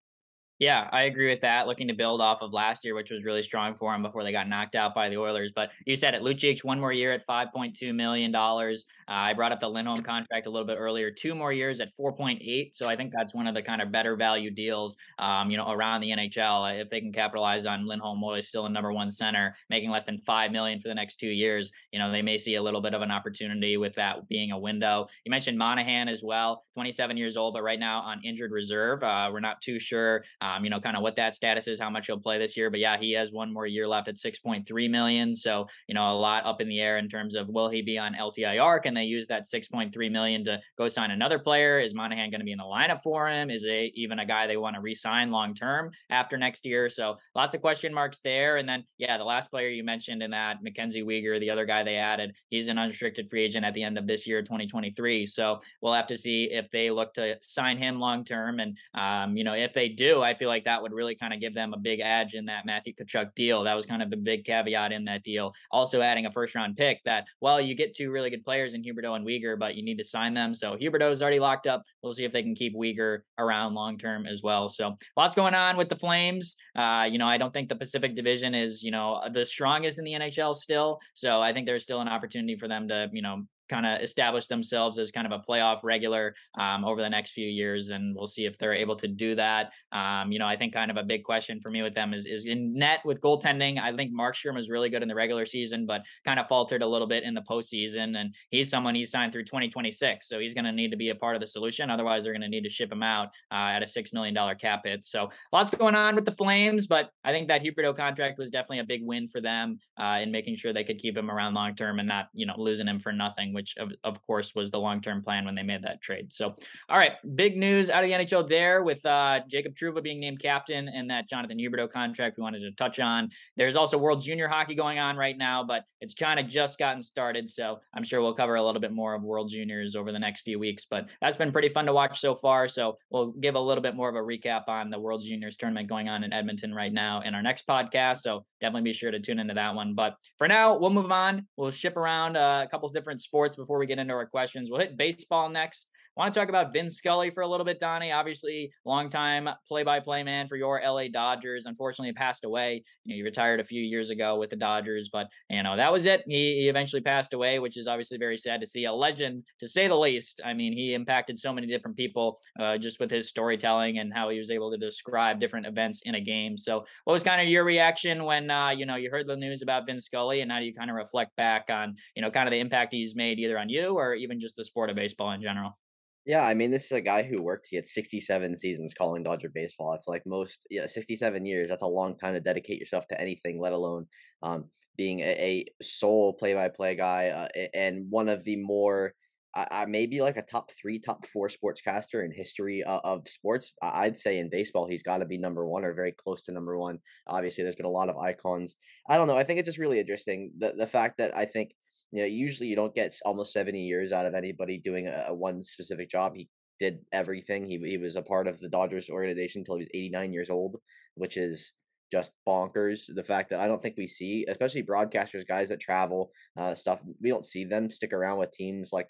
yeah, 0.60 0.90
I 0.92 1.04
agree 1.04 1.30
with 1.30 1.42
that. 1.42 1.68
Looking 1.68 1.90
to 1.90 1.94
build 1.94 2.22
off 2.22 2.42
of 2.42 2.54
last 2.54 2.86
year, 2.86 2.96
which 2.96 3.12
was 3.12 3.24
really 3.24 3.44
strong 3.44 3.76
for 3.76 3.94
him 3.94 4.02
before 4.02 4.24
they 4.24 4.32
got 4.32 4.48
knocked 4.48 4.76
out 4.76 4.96
by 4.96 5.10
the 5.10 5.18
Oilers. 5.18 5.52
But 5.54 5.72
you 5.86 5.96
said 5.96 6.14
it, 6.16 6.22
Lucic, 6.22 6.64
one 6.64 6.80
more 6.80 6.94
year 6.94 7.12
at 7.12 7.26
five 7.26 7.50
point 7.54 7.76
two 7.76 7.94
million 7.94 8.32
dollars. 8.32 8.86
Uh, 9.08 9.12
I 9.12 9.34
brought 9.34 9.52
up 9.52 9.60
the 9.60 9.70
Lindholm 9.70 10.02
contract 10.02 10.48
a 10.48 10.50
little 10.50 10.66
bit 10.66 10.78
earlier, 10.80 11.12
two 11.12 11.36
more 11.36 11.52
years 11.52 11.82
at 11.82 11.94
four 11.94 12.14
point 12.14 12.42
eight. 12.42 12.76
So 12.76 12.88
I 12.88 12.96
think 12.96 13.12
that's 13.16 13.34
one 13.34 13.48
of 13.48 13.54
the 13.54 13.62
kind 13.62 13.82
of 13.82 13.92
better 13.92 14.16
value 14.16 14.50
deals, 14.50 14.96
um, 15.20 15.52
you 15.52 15.58
know, 15.58 15.70
around 15.70 16.02
the 16.02 16.12
NHL. 16.12 16.82
If 16.82 16.90
they 16.90 17.02
can 17.02 17.12
capitalize 17.12 17.66
on 17.66 17.86
Lindholm, 17.86 18.20
who 18.20 18.32
is 18.34 18.48
still 18.48 18.66
a 18.66 18.70
number 18.70 18.94
one 18.94 19.12
center, 19.12 19.56
making 19.70 19.90
less 19.90 20.06
than 20.06 20.20
five 20.20 20.52
million 20.52 20.80
for 20.80 20.88
the 20.88 20.96
next 20.96 21.18
two 21.18 21.30
years, 21.30 21.74
you 21.92 22.00
know, 22.00 22.12
they 22.12 22.22
may 22.22 22.38
see 22.38 22.56
a 22.56 22.64
little 22.64 22.82
bit 22.82 22.94
of 22.94 23.02
an 23.02 23.12
opportunity 23.12 23.76
with 23.76 23.94
that 23.96 24.28
being 24.30 24.52
a 24.52 24.58
window. 24.58 25.08
You 25.26 25.30
mentioned 25.32 25.58
Monahan 25.58 26.08
as 26.08 26.24
well, 26.24 26.64
twenty 26.74 26.94
seven 26.94 27.18
years 27.18 27.36
old, 27.36 27.54
but 27.54 27.64
right 27.64 27.80
now 27.80 28.00
on 28.00 28.22
injured 28.24 28.52
reserve. 28.52 29.04
Uh, 29.04 29.30
we're 29.34 29.42
not 29.42 29.62
too 29.62 29.80
sure, 29.80 30.24
um, 30.46 30.64
you 30.64 30.70
know, 30.70 30.80
kind 30.80 30.96
of 30.96 31.02
what 31.02 31.16
that 31.16 31.36
status 31.36 31.68
is, 31.68 31.80
how 31.80 31.90
much 31.90 32.06
he'll 32.08 32.20
play 32.20 32.38
this 32.38 32.56
year. 32.56 32.70
But 32.70 32.80
yeah, 32.80 32.98
he 32.98 33.14
has 33.14 33.32
one 33.32 33.52
more 33.52 33.66
year 33.66 33.88
left 33.88 34.08
at 34.08 34.16
6.3 34.16 34.90
million. 34.90 35.36
So, 35.36 35.68
you 35.88 35.96
know, 35.96 36.12
a 36.12 36.14
lot 36.14 36.46
up 36.46 36.62
in 36.62 36.70
the 36.70 36.80
air 36.80 36.98
in 36.98 37.10
terms 37.10 37.36
of 37.36 37.48
will 37.48 37.70
he 37.70 37.82
be 37.82 37.98
on 37.98 38.14
LTIR? 38.14 38.84
Can 38.84 38.94
they 38.94 39.06
use 39.06 39.28
that 39.28 39.46
6.3 39.46 40.12
million 40.12 40.44
to 40.44 40.62
go 40.78 40.88
sign 40.88 41.12
another 41.12 41.40
player? 41.40 41.80
Is 41.80 41.96
Monahan 41.96 42.30
going 42.30 42.42
to 42.42 42.46
be 42.46 42.52
in 42.52 42.60
the 42.60 42.64
lineup 42.64 43.02
for 43.02 43.28
him? 43.28 43.50
Is 43.50 43.64
it 43.64 43.92
even 43.96 44.20
a 44.20 44.26
guy 44.26 44.46
they 44.46 44.58
want 44.58 44.76
to 44.76 44.82
re-sign 44.82 45.32
long 45.32 45.56
term 45.56 45.92
after 46.10 46.38
next 46.38 46.66
year? 46.66 46.90
So 46.90 47.18
lots 47.34 47.56
of 47.56 47.62
question 47.62 47.94
marks 47.94 48.20
there. 48.20 48.58
And 48.58 48.70
then 48.70 48.84
yeah, 48.98 49.18
the 49.18 49.24
last 49.24 49.50
player 49.50 49.70
you 49.70 49.84
mentioned 49.84 50.22
in 50.22 50.32
that, 50.32 50.62
Mackenzie 50.62 51.04
Weegar, 51.04 51.40
the 51.40 51.50
other 51.50 51.66
guy 51.66 51.84
they 51.84 51.96
added, 51.96 52.36
he's 52.50 52.68
an 52.68 52.78
unrestricted 52.78 53.30
free 53.30 53.44
agent 53.44 53.66
at 53.66 53.74
the 53.74 53.84
end 53.84 53.98
of 53.98 54.06
this 54.06 54.28
year, 54.28 54.42
2023. 54.42 55.26
So 55.26 55.60
we'll 55.82 55.94
have 55.94 56.08
to 56.08 56.18
see 56.18 56.52
if 56.52 56.70
they 56.70 56.92
look 56.92 57.14
to 57.16 57.38
sign 57.42 57.78
him 57.78 58.00
long 58.00 58.24
term. 58.24 58.60
And 58.60 58.78
um, 58.94 59.38
you 59.38 59.44
know, 59.44 59.54
if 59.54 59.74
they 59.74 59.90
do, 59.90 60.22
I 60.22 60.35
feel 60.36 60.50
like 60.50 60.66
that 60.66 60.82
would 60.82 60.94
really 60.94 61.16
kind 61.16 61.34
of 61.34 61.40
give 61.40 61.54
them 61.54 61.74
a 61.74 61.78
big 61.78 62.00
edge 62.02 62.34
in 62.34 62.46
that 62.46 62.66
Matthew 62.66 62.94
Tkachuk 62.94 63.34
deal. 63.36 63.64
That 63.64 63.76
was 63.76 63.86
kind 63.86 64.02
of 64.02 64.12
a 64.12 64.18
big 64.18 64.46
caveat 64.46 64.92
in 64.92 65.06
that 65.06 65.24
deal. 65.24 65.54
Also 65.72 66.02
adding 66.02 66.26
a 66.26 66.32
first 66.32 66.56
round 66.56 66.78
pick 66.78 67.04
that, 67.06 67.26
well, 67.42 67.60
you 67.60 67.76
get 67.76 67.96
two 67.96 68.12
really 68.12 68.30
good 68.30 68.44
players 68.44 68.74
in 68.74 68.84
Huberdeau 68.84 69.16
and 69.16 69.26
Weegar, 69.26 69.58
but 69.58 69.76
you 69.76 69.84
need 69.84 69.98
to 69.98 70.04
sign 70.04 70.34
them. 70.34 70.54
So 70.54 70.76
Huberdeau 70.76 71.12
is 71.12 71.22
already 71.22 71.40
locked 71.40 71.68
up. 71.68 71.84
We'll 72.04 72.14
see 72.14 72.26
if 72.26 72.32
they 72.32 72.44
can 72.44 72.56
keep 72.56 72.76
Weegar 72.76 73.20
around 73.38 73.74
long 73.74 73.98
term 73.98 74.26
as 74.26 74.44
well. 74.44 74.70
So 74.70 74.96
lots 75.18 75.36
going 75.36 75.54
on 75.54 75.78
with 75.78 75.90
the 75.90 75.96
Flames. 75.96 76.56
Uh, 76.76 77.08
you 77.10 77.18
know, 77.18 77.28
I 77.28 77.38
don't 77.38 77.54
think 77.54 77.70
the 77.70 77.76
Pacific 77.76 78.16
Division 78.16 78.54
is, 78.54 78.84
you 78.84 78.92
know, 78.92 79.22
the 79.34 79.46
strongest 79.46 80.00
in 80.00 80.06
the 80.06 80.14
NHL 80.14 80.56
still. 80.56 81.00
So 81.14 81.42
I 81.42 81.54
think 81.54 81.66
there's 81.66 81.84
still 81.84 82.02
an 82.02 82.08
opportunity 82.08 82.58
for 82.58 82.68
them 82.68 82.88
to, 82.90 83.10
you 83.12 83.22
know, 83.22 83.44
kind 83.70 83.86
of 83.86 84.02
establish 84.02 84.48
themselves 84.48 84.98
as 84.98 85.12
kind 85.12 85.26
of 85.26 85.34
a 85.34 85.44
playoff 85.48 85.80
regular 85.84 86.36
um, 86.60 86.86
over 86.86 87.02
the 87.02 87.10
next 87.10 87.32
few 87.32 87.48
years, 87.48 87.90
and 87.90 88.16
we'll 88.16 88.28
see 88.28 88.46
if 88.46 88.58
they're 88.58 88.74
able 88.74 88.96
to 88.98 89.08
do 89.08 89.36
that. 89.36 89.72
Um, 89.92 90.32
you 90.32 90.40
know, 90.40 90.48
I 90.48 90.56
think 90.56 90.74
kind 90.74 90.92
of 90.92 90.98
a 90.98 91.04
big 91.04 91.24
question 91.24 91.60
for 91.60 91.70
me 91.72 91.82
with 91.82 91.96
them 91.96 92.14
is 92.14 92.26
is 92.26 92.46
in 92.46 92.74
net 92.74 93.00
with 93.06 93.22
goaltending. 93.22 93.80
I 93.80 93.96
think 93.96 94.14
Markstrom 94.14 94.56
was 94.56 94.70
really 94.70 94.90
good 94.90 95.02
in 95.02 95.08
the 95.08 95.16
regular 95.16 95.46
season, 95.46 95.86
but 95.86 96.04
kind 96.24 96.40
of 96.40 96.48
faltered 96.48 96.82
a 96.82 96.88
little 96.88 97.08
bit 97.08 97.24
in 97.24 97.34
the 97.34 97.42
postseason. 97.42 98.18
And 98.18 98.34
he's 98.50 98.70
someone 98.70 98.96
he's 98.96 99.12
signed 99.12 99.32
through 99.32 99.46
2026, 99.46 100.28
so 100.28 100.40
he's 100.40 100.54
going 100.54 100.66
to 100.66 100.72
need 100.72 100.92
to 100.92 100.98
be 100.98 101.10
a 101.10 101.16
part 101.16 101.36
of 101.36 101.42
the 101.42 101.48
solution. 101.48 101.90
Otherwise, 101.90 102.24
they're 102.24 102.34
going 102.34 102.42
to 102.42 102.50
need 102.50 102.64
to 102.64 102.70
ship 102.70 102.92
him 102.92 103.04
out 103.04 103.30
uh, 103.52 103.74
at 103.76 103.84
a 103.84 103.88
six 103.88 104.14
million 104.14 104.34
dollar 104.34 104.56
cap 104.56 104.82
hit. 104.86 105.06
So 105.06 105.30
lots 105.52 105.70
going 105.70 105.96
on 105.96 106.16
with 106.16 106.26
the 106.26 106.32
Flames, 106.32 106.88
but 106.88 107.10
I 107.24 107.32
think 107.32 107.48
that 107.48 107.64
Huberdeau 107.64 107.96
contract 107.96 108.38
was 108.38 108.50
definitely 108.50 108.80
a 108.80 108.86
big 108.86 109.02
win 109.04 109.28
for 109.28 109.42
them 109.42 109.80
uh, 109.98 110.20
in 110.22 110.32
making 110.32 110.56
sure 110.56 110.74
they 110.74 110.84
could 110.84 111.00
keep 111.00 111.18
him 111.18 111.32
around 111.32 111.54
long 111.54 111.76
term 111.76 112.00
and 112.00 112.08
not 112.08 112.28
you 112.34 112.46
know 112.46 112.56
losing 112.58 112.88
him 112.88 113.00
for 113.00 113.12
nothing 113.12 113.54
which 113.56 113.76
of, 113.78 113.92
of 114.04 114.22
course 114.28 114.54
was 114.54 114.70
the 114.70 114.80
long-term 114.80 115.24
plan 115.24 115.46
when 115.46 115.56
they 115.56 115.64
made 115.64 115.84
that 115.84 116.02
trade. 116.02 116.32
So, 116.32 116.56
all 116.90 116.98
right, 116.98 117.14
big 117.36 117.58
news 117.58 117.90
out 117.90 118.04
of 118.04 118.10
the 118.10 118.16
NHL 118.16 118.48
there 118.48 118.84
with 118.84 119.04
uh, 119.06 119.40
Jacob 119.48 119.74
Trouba 119.76 120.04
being 120.04 120.20
named 120.20 120.40
captain 120.40 120.88
and 120.90 121.10
that 121.10 121.28
Jonathan 121.28 121.58
Huberdeau 121.58 121.90
contract 121.90 122.38
we 122.38 122.44
wanted 122.44 122.60
to 122.60 122.72
touch 122.72 123.00
on. 123.00 123.30
There's 123.58 123.76
also 123.76 123.98
World 123.98 124.22
Junior 124.22 124.48
Hockey 124.48 124.76
going 124.76 125.00
on 125.00 125.18
right 125.18 125.38
now, 125.38 125.64
but 125.64 125.86
it's 126.02 126.14
kind 126.14 126.40
of 126.40 126.48
just 126.48 126.78
gotten 126.78 127.02
started. 127.02 127.50
So 127.50 127.80
I'm 127.96 128.04
sure 128.04 128.22
we'll 128.22 128.36
cover 128.36 128.56
a 128.56 128.64
little 128.64 128.82
bit 128.82 128.92
more 128.92 129.14
of 129.14 129.24
World 129.24 129.50
Juniors 129.50 129.96
over 129.96 130.12
the 130.12 130.20
next 130.20 130.42
few 130.42 130.60
weeks. 130.60 130.86
But 130.90 131.08
that's 131.22 131.38
been 131.38 131.52
pretty 131.52 131.70
fun 131.70 131.86
to 131.86 131.94
watch 131.94 132.20
so 132.20 132.36
far. 132.36 132.68
So 132.68 132.98
we'll 133.10 133.32
give 133.32 133.56
a 133.56 133.60
little 133.60 133.82
bit 133.82 133.96
more 133.96 134.10
of 134.10 134.16
a 134.16 134.20
recap 134.20 134.68
on 134.68 134.90
the 134.90 135.00
World 135.00 135.22
Juniors 135.22 135.58
tournament 135.58 135.88
going 135.88 136.10
on 136.10 136.24
in 136.24 136.34
Edmonton 136.34 136.74
right 136.74 136.94
now 136.94 137.22
in 137.22 137.34
our 137.34 137.42
next 137.42 137.68
podcast. 137.68 138.18
So 138.18 138.46
definitely 138.62 138.90
be 138.90 138.94
sure 138.94 139.12
to 139.12 139.20
tune 139.20 139.40
into 139.40 139.54
that 139.54 139.76
one. 139.76 139.96
But 139.96 140.16
for 140.38 140.48
now, 140.48 140.78
we'll 140.78 140.90
move 140.90 141.12
on. 141.12 141.48
We'll 141.58 141.72
ship 141.72 141.98
around 141.98 142.38
uh, 142.38 142.64
a 142.66 142.70
couple 142.70 142.88
different 142.90 143.22
sports 143.22 143.45
before 143.54 143.78
we 143.78 143.86
get 143.86 144.00
into 144.00 144.14
our 144.14 144.26
questions. 144.26 144.70
We'll 144.72 144.80
hit 144.80 144.98
baseball 144.98 145.50
next. 145.50 145.88
Want 146.18 146.34
to 146.34 146.40
talk 146.40 146.48
about 146.48 146.72
Vin 146.72 146.90
Scully 146.90 147.30
for 147.30 147.42
a 147.42 147.48
little 147.48 147.66
bit, 147.66 147.78
Donnie? 147.78 148.14
Obviously, 148.14 148.72
longtime 148.86 149.50
play-by-play 149.68 150.24
man 150.24 150.48
for 150.48 150.56
your 150.56 150.80
LA 150.82 151.10
Dodgers. 151.12 151.66
Unfortunately, 151.66 152.14
passed 152.14 152.46
away. 152.46 152.86
You 153.04 153.14
know, 153.14 153.18
he 153.18 153.24
retired 153.24 153.60
a 153.60 153.66
few 153.66 153.82
years 153.82 154.10
ago 154.10 154.40
with 154.40 154.50
the 154.50 154.56
Dodgers, 154.56 155.10
but 155.12 155.28
you 155.50 155.62
know 155.62 155.76
that 155.76 155.92
was 155.92 156.06
it. 156.06 156.24
He, 156.26 156.62
he 156.62 156.70
eventually 156.70 157.02
passed 157.02 157.34
away, 157.34 157.60
which 157.60 157.76
is 157.76 157.86
obviously 157.86 158.18
very 158.18 158.38
sad 158.38 158.62
to 158.62 158.68
see. 158.68 158.86
A 158.86 158.94
legend, 158.94 159.44
to 159.60 159.68
say 159.68 159.90
the 159.90 159.96
least. 159.96 160.40
I 160.46 160.54
mean, 160.54 160.72
he 160.72 160.94
impacted 160.94 161.38
so 161.38 161.52
many 161.52 161.68
different 161.68 161.98
people 161.98 162.40
uh, 162.58 162.78
just 162.78 163.02
with 163.02 163.12
his 163.12 163.28
storytelling 163.28 164.00
and 164.00 164.14
how 164.14 164.30
he 164.30 164.38
was 164.38 164.52
able 164.52 164.72
to 164.72 164.78
describe 164.78 165.42
different 165.42 165.66
events 165.66 166.02
in 166.06 166.16
a 166.16 166.22
game. 166.22 166.58
So, 166.58 166.86
what 167.04 167.12
was 167.12 167.24
kind 167.24 167.42
of 167.42 167.50
your 167.50 167.66
reaction 167.66 168.24
when 168.24 168.50
uh, 168.50 168.70
you 168.70 168.86
know 168.86 168.96
you 168.96 169.12
heard 169.12 169.28
the 169.28 169.36
news 169.36 169.62
about 169.62 169.86
Vin 169.86 170.00
Scully, 170.00 170.40
and 170.40 170.50
how 170.50 170.60
do 170.60 170.66
you 170.66 170.74
kind 170.74 170.90
of 170.90 170.96
reflect 170.96 171.36
back 171.36 171.66
on 171.70 171.98
you 172.16 172.22
know 172.22 172.32
kind 172.32 172.48
of 172.48 172.54
the 172.54 172.60
impact 172.60 172.94
he's 172.94 173.18
made 173.18 173.38
either 173.38 173.60
on 173.60 173.68
you 173.68 173.96
or 173.96 174.16
even 174.16 174.40
just 174.40 174.56
the 174.56 174.64
sport 174.64 174.90
of 174.90 174.96
baseball 174.96 175.32
in 175.32 175.42
general? 175.42 175.78
Yeah, 176.26 176.44
I 176.44 176.56
mean, 176.56 176.72
this 176.72 176.86
is 176.86 176.92
a 176.92 177.02
guy 177.02 177.22
who 177.22 177.42
worked. 177.42 177.68
He 177.70 177.76
had 177.76 177.86
67 177.86 178.56
seasons 178.56 178.94
calling 178.96 179.24
Dodger 179.24 179.50
baseball. 179.54 179.94
It's 179.94 180.08
like 180.08 180.24
most, 180.26 180.66
yeah, 180.72 180.88
67 180.88 181.46
years. 181.46 181.70
That's 181.70 181.84
a 181.84 181.88
long 181.88 182.18
time 182.18 182.34
to 182.34 182.40
dedicate 182.42 182.80
yourself 182.80 183.08
to 183.10 183.22
anything, 183.22 183.60
let 183.60 183.74
alone 183.74 184.08
um, 184.42 184.66
being 184.98 185.20
a, 185.20 185.36
a 185.40 185.66
sole 185.84 186.34
play-by-play 186.34 186.96
guy 186.96 187.28
uh, 187.30 187.48
and 187.76 188.10
one 188.10 188.28
of 188.28 188.44
the 188.44 188.56
more, 188.56 189.14
uh, 189.54 189.86
maybe 189.88 190.20
like 190.20 190.36
a 190.36 190.42
top 190.42 190.72
three, 190.72 191.00
top 191.00 191.28
four 191.28 191.48
sportscaster 191.48 192.26
in 192.26 192.32
history 192.32 192.84
uh, 192.84 193.00
of 193.04 193.28
sports. 193.28 193.72
I'd 193.84 194.18
say 194.18 194.40
in 194.40 194.50
baseball, 194.50 194.88
he's 194.88 195.04
got 195.04 195.20
to 195.20 195.26
be 195.26 195.38
number 195.38 195.68
one 195.68 195.86
or 195.86 195.94
very 195.94 196.12
close 196.12 196.42
to 196.44 196.52
number 196.52 196.76
one. 196.78 196.98
Obviously, 197.28 197.64
there's 197.64 197.76
been 197.76 197.86
a 197.86 197.90
lot 197.90 198.10
of 198.10 198.18
icons. 198.18 198.76
I 199.08 199.18
don't 199.18 199.28
know. 199.28 199.38
I 199.38 199.44
think 199.44 199.60
it's 199.60 199.68
just 199.68 199.78
really 199.78 200.00
interesting 200.00 200.52
the 200.58 200.74
the 200.76 200.88
fact 200.88 201.20
that 201.20 201.38
I 201.38 201.46
think 201.46 201.72
you 202.16 202.22
know, 202.22 202.28
usually 202.28 202.70
you 202.70 202.78
don't 202.78 202.96
get 202.96 203.20
almost 203.26 203.52
70 203.52 203.78
years 203.78 204.14
out 204.14 204.26
of 204.26 204.34
anybody 204.34 204.78
doing 204.78 205.08
a, 205.08 205.26
a 205.28 205.34
one 205.34 205.62
specific 205.62 206.10
job. 206.10 206.34
He 206.34 206.48
did 206.80 207.00
everything. 207.12 207.66
He 207.66 207.78
he 207.78 207.98
was 207.98 208.16
a 208.16 208.22
part 208.22 208.48
of 208.48 208.60
the 208.60 208.70
Dodgers 208.70 209.10
organization 209.10 209.62
until 209.62 209.76
he 209.76 209.82
was 209.82 209.90
89 209.94 210.32
years 210.32 210.50
old, 210.50 210.78
which 211.16 211.36
is 211.36 211.74
just 212.14 212.32
bonkers. 212.48 213.14
The 213.14 213.24
fact 213.24 213.50
that 213.50 213.60
I 213.60 213.68
don't 213.68 213.82
think 213.82 213.98
we 213.98 214.08
see, 214.08 214.46
especially 214.48 214.84
broadcasters, 214.84 215.46
guys 215.46 215.68
that 215.70 215.82
travel, 215.82 216.32
uh, 216.58 216.74
stuff, 216.74 217.02
we 217.22 217.30
don't 217.30 217.46
see 217.46 217.66
them 217.66 217.90
stick 217.90 218.14
around 218.14 218.38
with 218.38 218.52
teams 218.52 218.94
like 218.94 219.10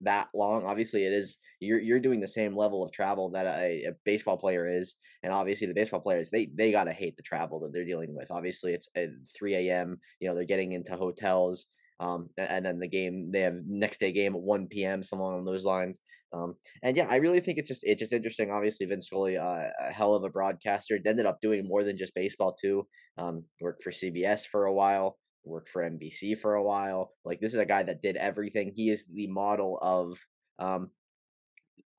that 0.00 0.28
long. 0.34 0.64
Obviously, 0.64 1.04
it 1.04 1.12
is 1.12 1.36
you're 1.60 1.80
you're 1.80 2.00
doing 2.00 2.18
the 2.18 2.26
same 2.26 2.56
level 2.56 2.82
of 2.82 2.90
travel 2.90 3.30
that 3.30 3.46
a, 3.46 3.84
a 3.84 3.92
baseball 4.04 4.36
player 4.36 4.66
is, 4.66 4.96
and 5.22 5.32
obviously 5.32 5.68
the 5.68 5.74
baseball 5.74 6.00
players 6.00 6.30
they 6.30 6.46
they 6.54 6.72
gotta 6.72 6.92
hate 6.92 7.16
the 7.16 7.22
travel 7.22 7.60
that 7.60 7.72
they're 7.72 7.84
dealing 7.84 8.16
with. 8.16 8.32
Obviously, 8.32 8.72
it's 8.72 8.88
at 8.96 9.10
three 9.36 9.54
a.m. 9.54 10.00
You 10.18 10.28
know 10.28 10.34
they're 10.34 10.44
getting 10.44 10.72
into 10.72 10.96
hotels. 10.96 11.66
Um, 12.00 12.30
and 12.38 12.64
then 12.64 12.78
the 12.78 12.88
game 12.88 13.30
they 13.30 13.42
have 13.42 13.60
next 13.66 14.00
day 14.00 14.10
game 14.10 14.34
at 14.34 14.40
1 14.40 14.68
p.m. 14.68 15.02
something 15.02 15.24
along 15.24 15.44
those 15.44 15.64
lines. 15.64 16.00
Um, 16.32 16.54
and 16.82 16.96
yeah, 16.96 17.06
I 17.10 17.16
really 17.16 17.40
think 17.40 17.58
it's 17.58 17.68
just 17.68 17.82
it's 17.84 17.98
just 17.98 18.12
interesting. 18.12 18.50
Obviously, 18.50 18.86
Vince 18.86 19.06
Scully, 19.06 19.36
uh, 19.36 19.66
a 19.80 19.92
hell 19.92 20.14
of 20.14 20.24
a 20.24 20.28
broadcaster, 20.28 20.98
ended 21.04 21.26
up 21.26 21.40
doing 21.40 21.66
more 21.66 21.84
than 21.84 21.98
just 21.98 22.14
baseball 22.14 22.54
too. 22.60 22.86
Um, 23.18 23.44
worked 23.60 23.82
for 23.82 23.90
CBS 23.90 24.46
for 24.46 24.66
a 24.66 24.72
while, 24.72 25.18
worked 25.44 25.68
for 25.68 25.82
NBC 25.82 26.38
for 26.38 26.54
a 26.54 26.62
while. 26.62 27.12
Like 27.24 27.40
this 27.40 27.54
is 27.54 27.60
a 27.60 27.66
guy 27.66 27.82
that 27.82 28.02
did 28.02 28.16
everything. 28.16 28.72
He 28.74 28.90
is 28.90 29.04
the 29.12 29.26
model 29.26 29.78
of 29.82 30.18
um, 30.58 30.90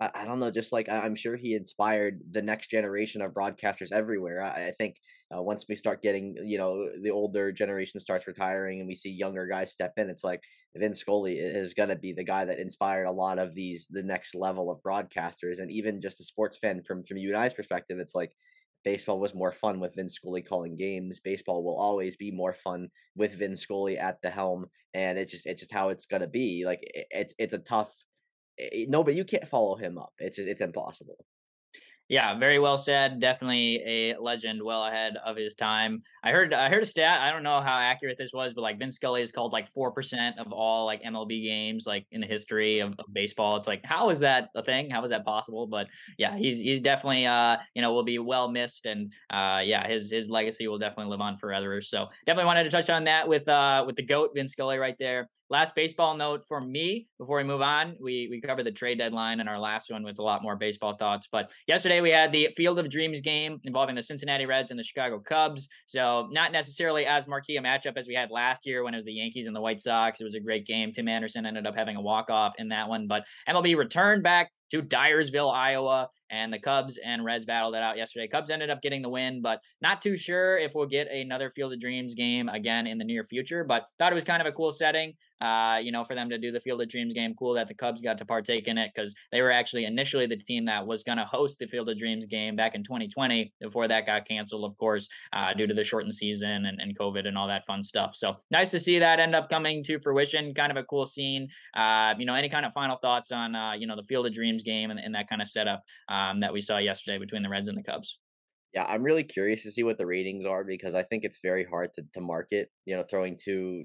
I, 0.01 0.25
don't 0.25 0.39
know, 0.39 0.49
just 0.49 0.73
like 0.73 0.89
I, 0.89 1.05
am 1.05 1.13
sure 1.13 1.35
he 1.35 1.53
inspired 1.53 2.21
the 2.31 2.41
next 2.41 2.71
generation 2.71 3.21
of 3.21 3.33
broadcasters 3.33 3.91
everywhere. 3.91 4.41
I, 4.41 4.71
think 4.71 4.95
uh, 5.35 5.43
once 5.43 5.65
we 5.69 5.75
start 5.75 6.01
getting, 6.01 6.35
you 6.43 6.57
know, 6.57 6.89
the 7.01 7.11
older 7.11 7.51
generation 7.51 7.99
starts 7.99 8.25
retiring 8.25 8.79
and 8.79 8.87
we 8.87 8.95
see 8.95 9.11
younger 9.11 9.45
guys 9.45 9.71
step 9.71 9.93
in, 9.97 10.09
it's 10.09 10.23
like 10.23 10.41
Vin 10.75 10.95
Scully 10.95 11.37
is 11.37 11.75
going 11.75 11.89
to 11.89 11.95
be 11.95 12.13
the 12.13 12.23
guy 12.23 12.45
that 12.45 12.57
inspired 12.57 13.05
a 13.05 13.11
lot 13.11 13.37
of 13.37 13.53
these 13.53 13.87
the 13.91 14.01
next 14.01 14.33
level 14.33 14.71
of 14.71 14.81
broadcasters, 14.81 15.59
and 15.59 15.69
even 15.69 16.01
just 16.01 16.19
a 16.19 16.23
sports 16.23 16.57
fan 16.57 16.81
from 16.81 17.03
from 17.03 17.17
you 17.17 17.29
and 17.29 17.37
I's 17.37 17.53
perspective, 17.53 17.99
it's 17.99 18.15
like 18.15 18.31
baseball 18.83 19.19
was 19.19 19.35
more 19.35 19.51
fun 19.51 19.79
with 19.79 19.95
Vin 19.95 20.09
Scully 20.09 20.41
calling 20.41 20.77
games. 20.77 21.19
Baseball 21.19 21.63
will 21.63 21.77
always 21.77 22.15
be 22.15 22.31
more 22.31 22.53
fun 22.53 22.87
with 23.15 23.37
Vin 23.37 23.55
Scully 23.55 23.97
at 23.97 24.21
the 24.23 24.29
helm, 24.29 24.65
and 24.93 25.19
it's 25.19 25.31
just 25.31 25.45
it's 25.45 25.61
just 25.61 25.73
how 25.73 25.89
it's 25.89 26.05
gonna 26.05 26.27
be. 26.27 26.63
Like 26.65 26.79
it's 26.83 27.35
it's 27.37 27.53
a 27.53 27.59
tough 27.59 27.93
no, 28.87 29.03
but 29.03 29.15
you 29.15 29.25
can't 29.25 29.47
follow 29.47 29.75
him 29.75 29.97
up. 29.97 30.13
It's 30.19 30.39
it's 30.39 30.61
impossible. 30.61 31.25
Yeah, 32.11 32.37
very 32.37 32.59
well 32.59 32.77
said. 32.77 33.21
Definitely 33.21 33.81
a 33.85 34.17
legend, 34.19 34.61
well 34.61 34.83
ahead 34.83 35.15
of 35.25 35.37
his 35.37 35.55
time. 35.55 36.03
I 36.21 36.31
heard 36.31 36.53
I 36.53 36.67
heard 36.67 36.83
a 36.83 36.85
stat. 36.85 37.21
I 37.21 37.31
don't 37.31 37.41
know 37.41 37.61
how 37.61 37.77
accurate 37.77 38.17
this 38.17 38.33
was, 38.33 38.53
but 38.53 38.63
like 38.63 38.77
Vince 38.77 38.95
Scully 38.95 39.21
is 39.21 39.31
called 39.31 39.53
like 39.53 39.69
four 39.69 39.93
percent 39.93 40.37
of 40.37 40.51
all 40.51 40.85
like 40.85 41.01
MLB 41.03 41.41
games 41.41 41.87
like 41.87 42.05
in 42.11 42.19
the 42.19 42.27
history 42.27 42.79
of, 42.79 42.95
of, 42.99 43.05
baseball. 43.13 43.55
It's 43.55 43.65
like 43.65 43.79
how 43.85 44.09
is 44.09 44.19
that 44.19 44.49
a 44.55 44.61
thing? 44.61 44.89
How 44.89 45.01
is 45.05 45.09
that 45.11 45.23
possible? 45.23 45.67
But 45.67 45.87
yeah, 46.17 46.35
he's 46.35 46.59
he's 46.59 46.81
definitely 46.81 47.27
uh 47.27 47.55
you 47.75 47.81
know 47.81 47.93
will 47.93 48.03
be 48.03 48.19
well 48.19 48.51
missed, 48.51 48.87
and 48.87 49.13
uh 49.29 49.61
yeah 49.63 49.87
his 49.87 50.11
his 50.11 50.29
legacy 50.29 50.67
will 50.67 50.79
definitely 50.79 51.11
live 51.11 51.21
on 51.21 51.37
forever. 51.37 51.81
So 51.81 52.09
definitely 52.25 52.47
wanted 52.47 52.65
to 52.65 52.71
touch 52.71 52.89
on 52.89 53.05
that 53.05 53.25
with 53.25 53.47
uh 53.47 53.85
with 53.87 53.95
the 53.95 54.03
goat 54.03 54.31
Vince 54.35 54.51
Scully 54.51 54.77
right 54.77 54.97
there. 54.99 55.29
Last 55.51 55.75
baseball 55.75 56.15
note 56.15 56.45
for 56.47 56.61
me 56.61 57.09
before 57.19 57.35
we 57.35 57.43
move 57.43 57.61
on. 57.61 57.97
We 57.99 58.29
we 58.31 58.39
covered 58.39 58.65
the 58.65 58.71
trade 58.71 58.99
deadline 58.99 59.41
in 59.41 59.49
our 59.49 59.59
last 59.59 59.91
one 59.91 60.01
with 60.01 60.17
a 60.17 60.23
lot 60.23 60.41
more 60.41 60.55
baseball 60.55 60.95
thoughts. 60.95 61.27
But 61.29 61.51
yesterday 61.67 61.99
we 61.99 62.09
had 62.09 62.31
the 62.31 62.47
Field 62.55 62.79
of 62.79 62.89
Dreams 62.89 63.19
game 63.19 63.59
involving 63.65 63.95
the 63.95 64.01
Cincinnati 64.01 64.45
Reds 64.45 64.71
and 64.71 64.79
the 64.79 64.83
Chicago 64.83 65.19
Cubs. 65.19 65.67
So 65.87 66.29
not 66.31 66.53
necessarily 66.53 67.05
as 67.05 67.27
marquee 67.27 67.57
a 67.57 67.61
matchup 67.61 67.97
as 67.97 68.07
we 68.07 68.15
had 68.15 68.31
last 68.31 68.65
year 68.65 68.81
when 68.85 68.93
it 68.93 68.97
was 68.97 69.03
the 69.03 69.11
Yankees 69.11 69.45
and 69.45 69.53
the 69.53 69.59
White 69.59 69.81
Sox. 69.81 70.21
It 70.21 70.23
was 70.23 70.35
a 70.35 70.39
great 70.39 70.65
game. 70.65 70.93
Tim 70.93 71.09
Anderson 71.09 71.45
ended 71.45 71.67
up 71.67 71.75
having 71.75 71.97
a 71.97 72.01
walk 72.01 72.29
off 72.29 72.53
in 72.57 72.69
that 72.69 72.87
one, 72.87 73.07
but 73.07 73.25
MLB 73.49 73.75
returned 73.75 74.23
back 74.23 74.51
to 74.71 74.81
Dyersville, 74.81 75.53
Iowa, 75.53 76.07
and 76.29 76.51
the 76.51 76.59
Cubs 76.59 76.97
and 76.97 77.25
Reds 77.25 77.45
battled 77.45 77.75
it 77.75 77.83
out 77.83 77.97
yesterday. 77.97 78.27
Cubs 78.27 78.49
ended 78.49 78.69
up 78.69 78.81
getting 78.81 79.01
the 79.01 79.09
win, 79.09 79.41
but 79.41 79.59
not 79.81 80.01
too 80.01 80.15
sure 80.15 80.57
if 80.57 80.73
we'll 80.73 80.87
get 80.87 81.11
another 81.11 81.51
Field 81.53 81.73
of 81.73 81.81
Dreams 81.81 82.15
game 82.15 82.47
again 82.47 82.87
in 82.87 82.97
the 82.97 83.03
near 83.03 83.25
future. 83.25 83.65
But 83.65 83.83
thought 83.99 84.13
it 84.13 84.15
was 84.15 84.23
kind 84.23 84.41
of 84.41 84.47
a 84.47 84.53
cool 84.53 84.71
setting, 84.71 85.13
uh, 85.41 85.79
you 85.81 85.91
know, 85.91 86.03
for 86.03 86.15
them 86.15 86.29
to 86.29 86.37
do 86.37 86.51
the 86.51 86.59
Field 86.59 86.81
of 86.81 86.87
Dreams 86.87 87.13
game. 87.13 87.33
Cool 87.37 87.53
that 87.55 87.67
the 87.67 87.73
Cubs 87.73 88.01
got 88.01 88.17
to 88.19 88.25
partake 88.25 88.67
in 88.67 88.77
it 88.77 88.91
because 88.93 89.13
they 89.31 89.41
were 89.41 89.51
actually 89.51 89.85
initially 89.85 90.27
the 90.27 90.37
team 90.37 90.65
that 90.65 90.85
was 90.85 91.03
going 91.03 91.17
to 91.17 91.25
host 91.25 91.59
the 91.59 91.67
Field 91.67 91.89
of 91.89 91.97
Dreams 91.97 92.25
game 92.25 92.55
back 92.55 92.75
in 92.75 92.83
2020 92.83 93.51
before 93.59 93.87
that 93.87 94.05
got 94.05 94.27
canceled, 94.27 94.65
of 94.65 94.77
course, 94.77 95.09
uh, 95.33 95.53
due 95.53 95.67
to 95.67 95.73
the 95.73 95.83
shortened 95.83 96.15
season 96.15 96.65
and, 96.65 96.79
and 96.79 96.97
COVID 96.97 97.27
and 97.27 97.37
all 97.37 97.47
that 97.47 97.65
fun 97.65 97.83
stuff. 97.83 98.15
So 98.15 98.35
nice 98.51 98.71
to 98.71 98.79
see 98.79 98.99
that 98.99 99.19
end 99.19 99.35
up 99.35 99.49
coming 99.49 99.83
to 99.85 99.99
fruition. 99.99 100.53
Kind 100.53 100.71
of 100.71 100.77
a 100.77 100.83
cool 100.83 101.05
scene. 101.05 101.47
Uh, 101.75 102.13
you 102.17 102.25
know, 102.25 102.35
any 102.35 102.49
kind 102.49 102.65
of 102.65 102.73
final 102.73 102.97
thoughts 102.97 103.31
on, 103.31 103.55
uh, 103.55 103.73
you 103.73 103.87
know, 103.87 103.95
the 103.95 104.03
Field 104.03 104.27
of 104.27 104.33
Dreams 104.33 104.63
game 104.63 104.91
and, 104.91 104.99
and 104.99 105.15
that 105.15 105.27
kind 105.27 105.41
of 105.41 105.47
setup 105.47 105.81
um, 106.09 106.39
that 106.41 106.53
we 106.53 106.61
saw 106.61 106.77
yesterday 106.77 107.17
between 107.17 107.43
the 107.43 107.49
Reds 107.49 107.67
and 107.67 107.77
the 107.77 107.83
Cubs. 107.83 108.19
Yeah, 108.73 108.85
I'm 108.85 109.03
really 109.03 109.23
curious 109.23 109.63
to 109.63 109.71
see 109.71 109.83
what 109.83 109.97
the 109.97 110.05
ratings 110.05 110.45
are 110.45 110.63
because 110.63 110.95
I 110.95 111.03
think 111.03 111.25
it's 111.25 111.39
very 111.43 111.65
hard 111.65 111.89
to, 111.95 112.03
to 112.13 112.21
market, 112.21 112.69
you 112.85 112.95
know, 112.95 113.03
throwing 113.03 113.37
two 113.37 113.83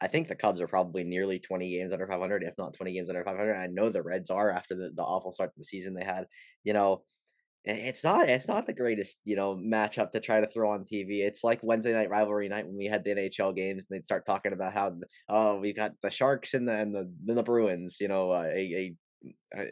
I 0.00 0.08
think 0.08 0.28
the 0.28 0.34
Cubs 0.34 0.60
are 0.60 0.66
probably 0.66 1.04
nearly 1.04 1.38
20 1.38 1.70
games 1.70 1.92
under 1.92 2.06
500, 2.06 2.42
if 2.42 2.54
not 2.58 2.74
20 2.74 2.92
games 2.92 3.08
under 3.08 3.24
500. 3.24 3.54
I 3.54 3.66
know 3.68 3.88
the 3.88 4.02
Reds 4.02 4.30
are 4.30 4.50
after 4.50 4.74
the, 4.74 4.90
the 4.94 5.02
awful 5.02 5.32
start 5.32 5.50
to 5.54 5.58
the 5.58 5.64
season 5.64 5.94
they 5.94 6.04
had. 6.04 6.26
You 6.64 6.72
know, 6.72 7.02
it's 7.66 8.04
not 8.04 8.28
it's 8.28 8.48
not 8.48 8.66
the 8.66 8.74
greatest 8.74 9.18
you 9.24 9.36
know 9.36 9.56
matchup 9.56 10.10
to 10.10 10.20
try 10.20 10.40
to 10.40 10.46
throw 10.46 10.70
on 10.70 10.84
TV. 10.84 11.20
It's 11.20 11.42
like 11.42 11.60
Wednesday 11.62 11.94
night 11.94 12.10
rivalry 12.10 12.48
night 12.48 12.66
when 12.66 12.76
we 12.76 12.84
had 12.84 13.04
the 13.04 13.14
NHL 13.14 13.56
games 13.56 13.86
and 13.88 13.96
they'd 13.96 14.04
start 14.04 14.26
talking 14.26 14.52
about 14.52 14.74
how 14.74 14.92
oh 15.30 15.58
we 15.60 15.72
got 15.72 15.92
the 16.02 16.10
Sharks 16.10 16.52
and 16.52 16.68
the 16.68 16.74
and 16.74 16.94
the, 16.94 17.10
and 17.26 17.38
the 17.38 17.42
Bruins. 17.42 17.98
You 18.00 18.08
know, 18.08 18.32
uh, 18.32 18.50
a, 18.54 18.94
a, 19.24 19.58
a 19.58 19.66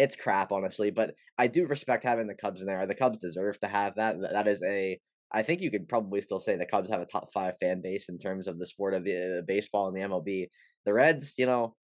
it's 0.00 0.16
crap, 0.16 0.50
honestly. 0.50 0.90
But 0.90 1.14
I 1.38 1.46
do 1.46 1.66
respect 1.66 2.04
having 2.04 2.26
the 2.26 2.34
Cubs 2.34 2.62
in 2.62 2.66
there. 2.66 2.84
The 2.86 2.94
Cubs 2.94 3.18
deserve 3.18 3.60
to 3.60 3.68
have 3.68 3.94
that. 3.96 4.16
That 4.20 4.48
is 4.48 4.62
a. 4.62 4.98
I 5.32 5.42
think 5.42 5.60
you 5.60 5.70
could 5.70 5.88
probably 5.88 6.20
still 6.20 6.38
say 6.40 6.56
the 6.56 6.66
Cubs 6.66 6.90
have 6.90 7.00
a 7.00 7.06
top 7.06 7.32
five 7.32 7.54
fan 7.60 7.80
base 7.80 8.08
in 8.08 8.18
terms 8.18 8.48
of 8.48 8.58
the 8.58 8.66
sport 8.66 8.94
of 8.94 9.04
the, 9.04 9.36
the 9.36 9.44
baseball 9.46 9.88
and 9.88 9.96
the 9.96 10.00
MLB. 10.00 10.48
The 10.84 10.92
Reds, 10.92 11.34
you 11.38 11.46
know, 11.46 11.76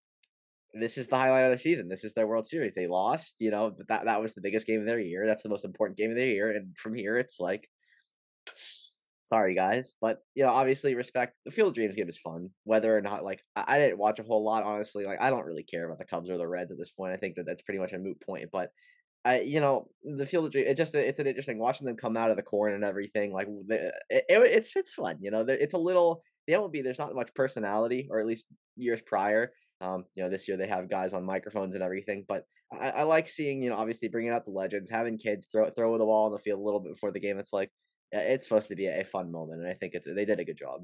this 0.73 0.97
is 0.97 1.09
the 1.09 1.17
highlight 1.17 1.45
of 1.45 1.53
the 1.53 1.59
season. 1.59 1.89
This 1.89 2.05
is 2.05 2.15
their 2.15 2.27
World 2.27 2.47
Series. 2.47 2.75
They 2.75 2.87
lost, 2.87 3.37
you 3.41 3.51
know, 3.51 3.75
that 3.89 4.05
that 4.05 4.23
was 4.23 4.35
the 4.35 4.41
biggest 4.41 4.67
game 4.67 4.81
of 4.81 4.87
their 4.87 5.01
year. 5.01 5.27
That's 5.27 5.43
the 5.43 5.49
most 5.49 5.65
important 5.65 5.99
game 5.99 6.11
of 6.11 6.17
their 6.17 6.29
year. 6.29 6.51
And 6.51 6.77
from 6.77 6.95
here, 6.95 7.19
it's 7.19 7.39
like 7.39 7.69
sorry 9.25 9.55
guys 9.55 9.95
but 10.03 10.19
you 10.35 10.45
know 10.45 10.51
obviously 10.51 10.95
respect 10.95 11.35
the 11.47 11.51
field 11.51 11.69
of 11.69 11.75
dreams 11.75 11.97
game 11.97 12.09
is 12.09 12.19
fun 12.19 12.51
whether 12.65 12.97
or 12.97 13.01
not 13.01 13.25
like 13.25 13.41
I, 13.57 13.65
I, 13.67 13.79
didn't 13.79 13.99
watch 13.99 14.19
a 14.19 14.23
whole 14.23 14.45
lot 14.45 14.65
honestly 14.65 15.07
like 15.07 15.21
i 15.21 15.31
don't 15.31 15.47
really 15.47 15.63
care 15.63 15.87
about 15.87 15.99
the 15.99 16.05
cubs 16.05 16.29
or 16.29 16.37
the 16.37 16.47
reds 16.47 16.71
at 16.71 16.79
this 16.79 16.91
point 16.91 17.15
i 17.15 17.17
think 17.17 17.37
that 17.37 17.47
that's 17.47 17.63
pretty 17.63 17.81
much 17.81 17.95
a 17.95 17.99
moot 17.99 18.21
point 18.21 18.51
but 18.53 18.71
i 19.25 19.41
you 19.41 19.61
know 19.61 19.89
the 20.03 20.27
field 20.27 20.47
of 20.47 20.53
dreams 20.53 20.69
it 20.69 20.77
just 20.77 20.95
it's 20.95 21.21
an 21.21 21.27
interesting 21.27 21.59
watching 21.59 21.87
them 21.87 21.97
come 21.97 22.17
out 22.17 22.31
of 22.31 22.37
the 22.37 22.43
corn 22.43 22.75
and 22.75 22.85
everything 22.85 23.33
like 23.33 23.49
it, 23.69 23.95
it, 24.11 24.25
it's 24.29 24.75
it's 24.77 24.95
fun 24.95 25.17
you 25.21 25.31
know 25.31 25.45
it's 25.49 25.75
a 25.75 25.79
little 25.79 26.23
the 26.47 26.53
MLB 26.53 26.83
there's 26.83 26.99
not 26.99 27.15
much 27.15 27.33
personality 27.35 28.07
or 28.11 28.21
at 28.21 28.27
least 28.27 28.49
years 28.77 29.01
prior 29.07 29.53
um 29.81 30.05
you 30.15 30.23
know 30.23 30.31
this 30.31 30.47
year 30.47 30.57
they 30.57 30.67
have 30.67 30.91
guys 30.91 31.15
on 31.15 31.25
microphones 31.25 31.75
and 31.75 31.83
everything 31.83 32.25
but 32.29 32.45
I, 32.73 32.91
I 32.91 33.03
like 33.05 33.29
seeing 33.29 33.63
you 33.63 33.71
know 33.71 33.77
obviously 33.77 34.09
bringing 34.09 34.33
out 34.33 34.45
the 34.45 34.51
legends 34.51 34.91
having 34.91 35.19
kids 35.19 35.47
throw 35.51 35.71
throw 35.71 35.97
the 35.97 36.05
ball 36.05 36.27
on 36.27 36.33
the 36.33 36.39
field 36.39 36.61
a 36.61 36.63
little 36.63 36.81
bit 36.81 36.93
before 36.93 37.13
the 37.13 37.21
game 37.21 37.39
it's 37.39 37.53
like 37.53 37.71
it's 38.15 38.47
supposed 38.47 38.69
to 38.69 38.77
be 38.77 38.87
a 38.87 39.05
fun 39.05 39.31
moment, 39.31 39.61
and 39.61 39.69
I 39.69 39.75
think 39.75 39.95
it's 39.95 40.07
they 40.07 40.25
did 40.25 40.41
a 40.41 40.45
good 40.45 40.59
job. 40.59 40.83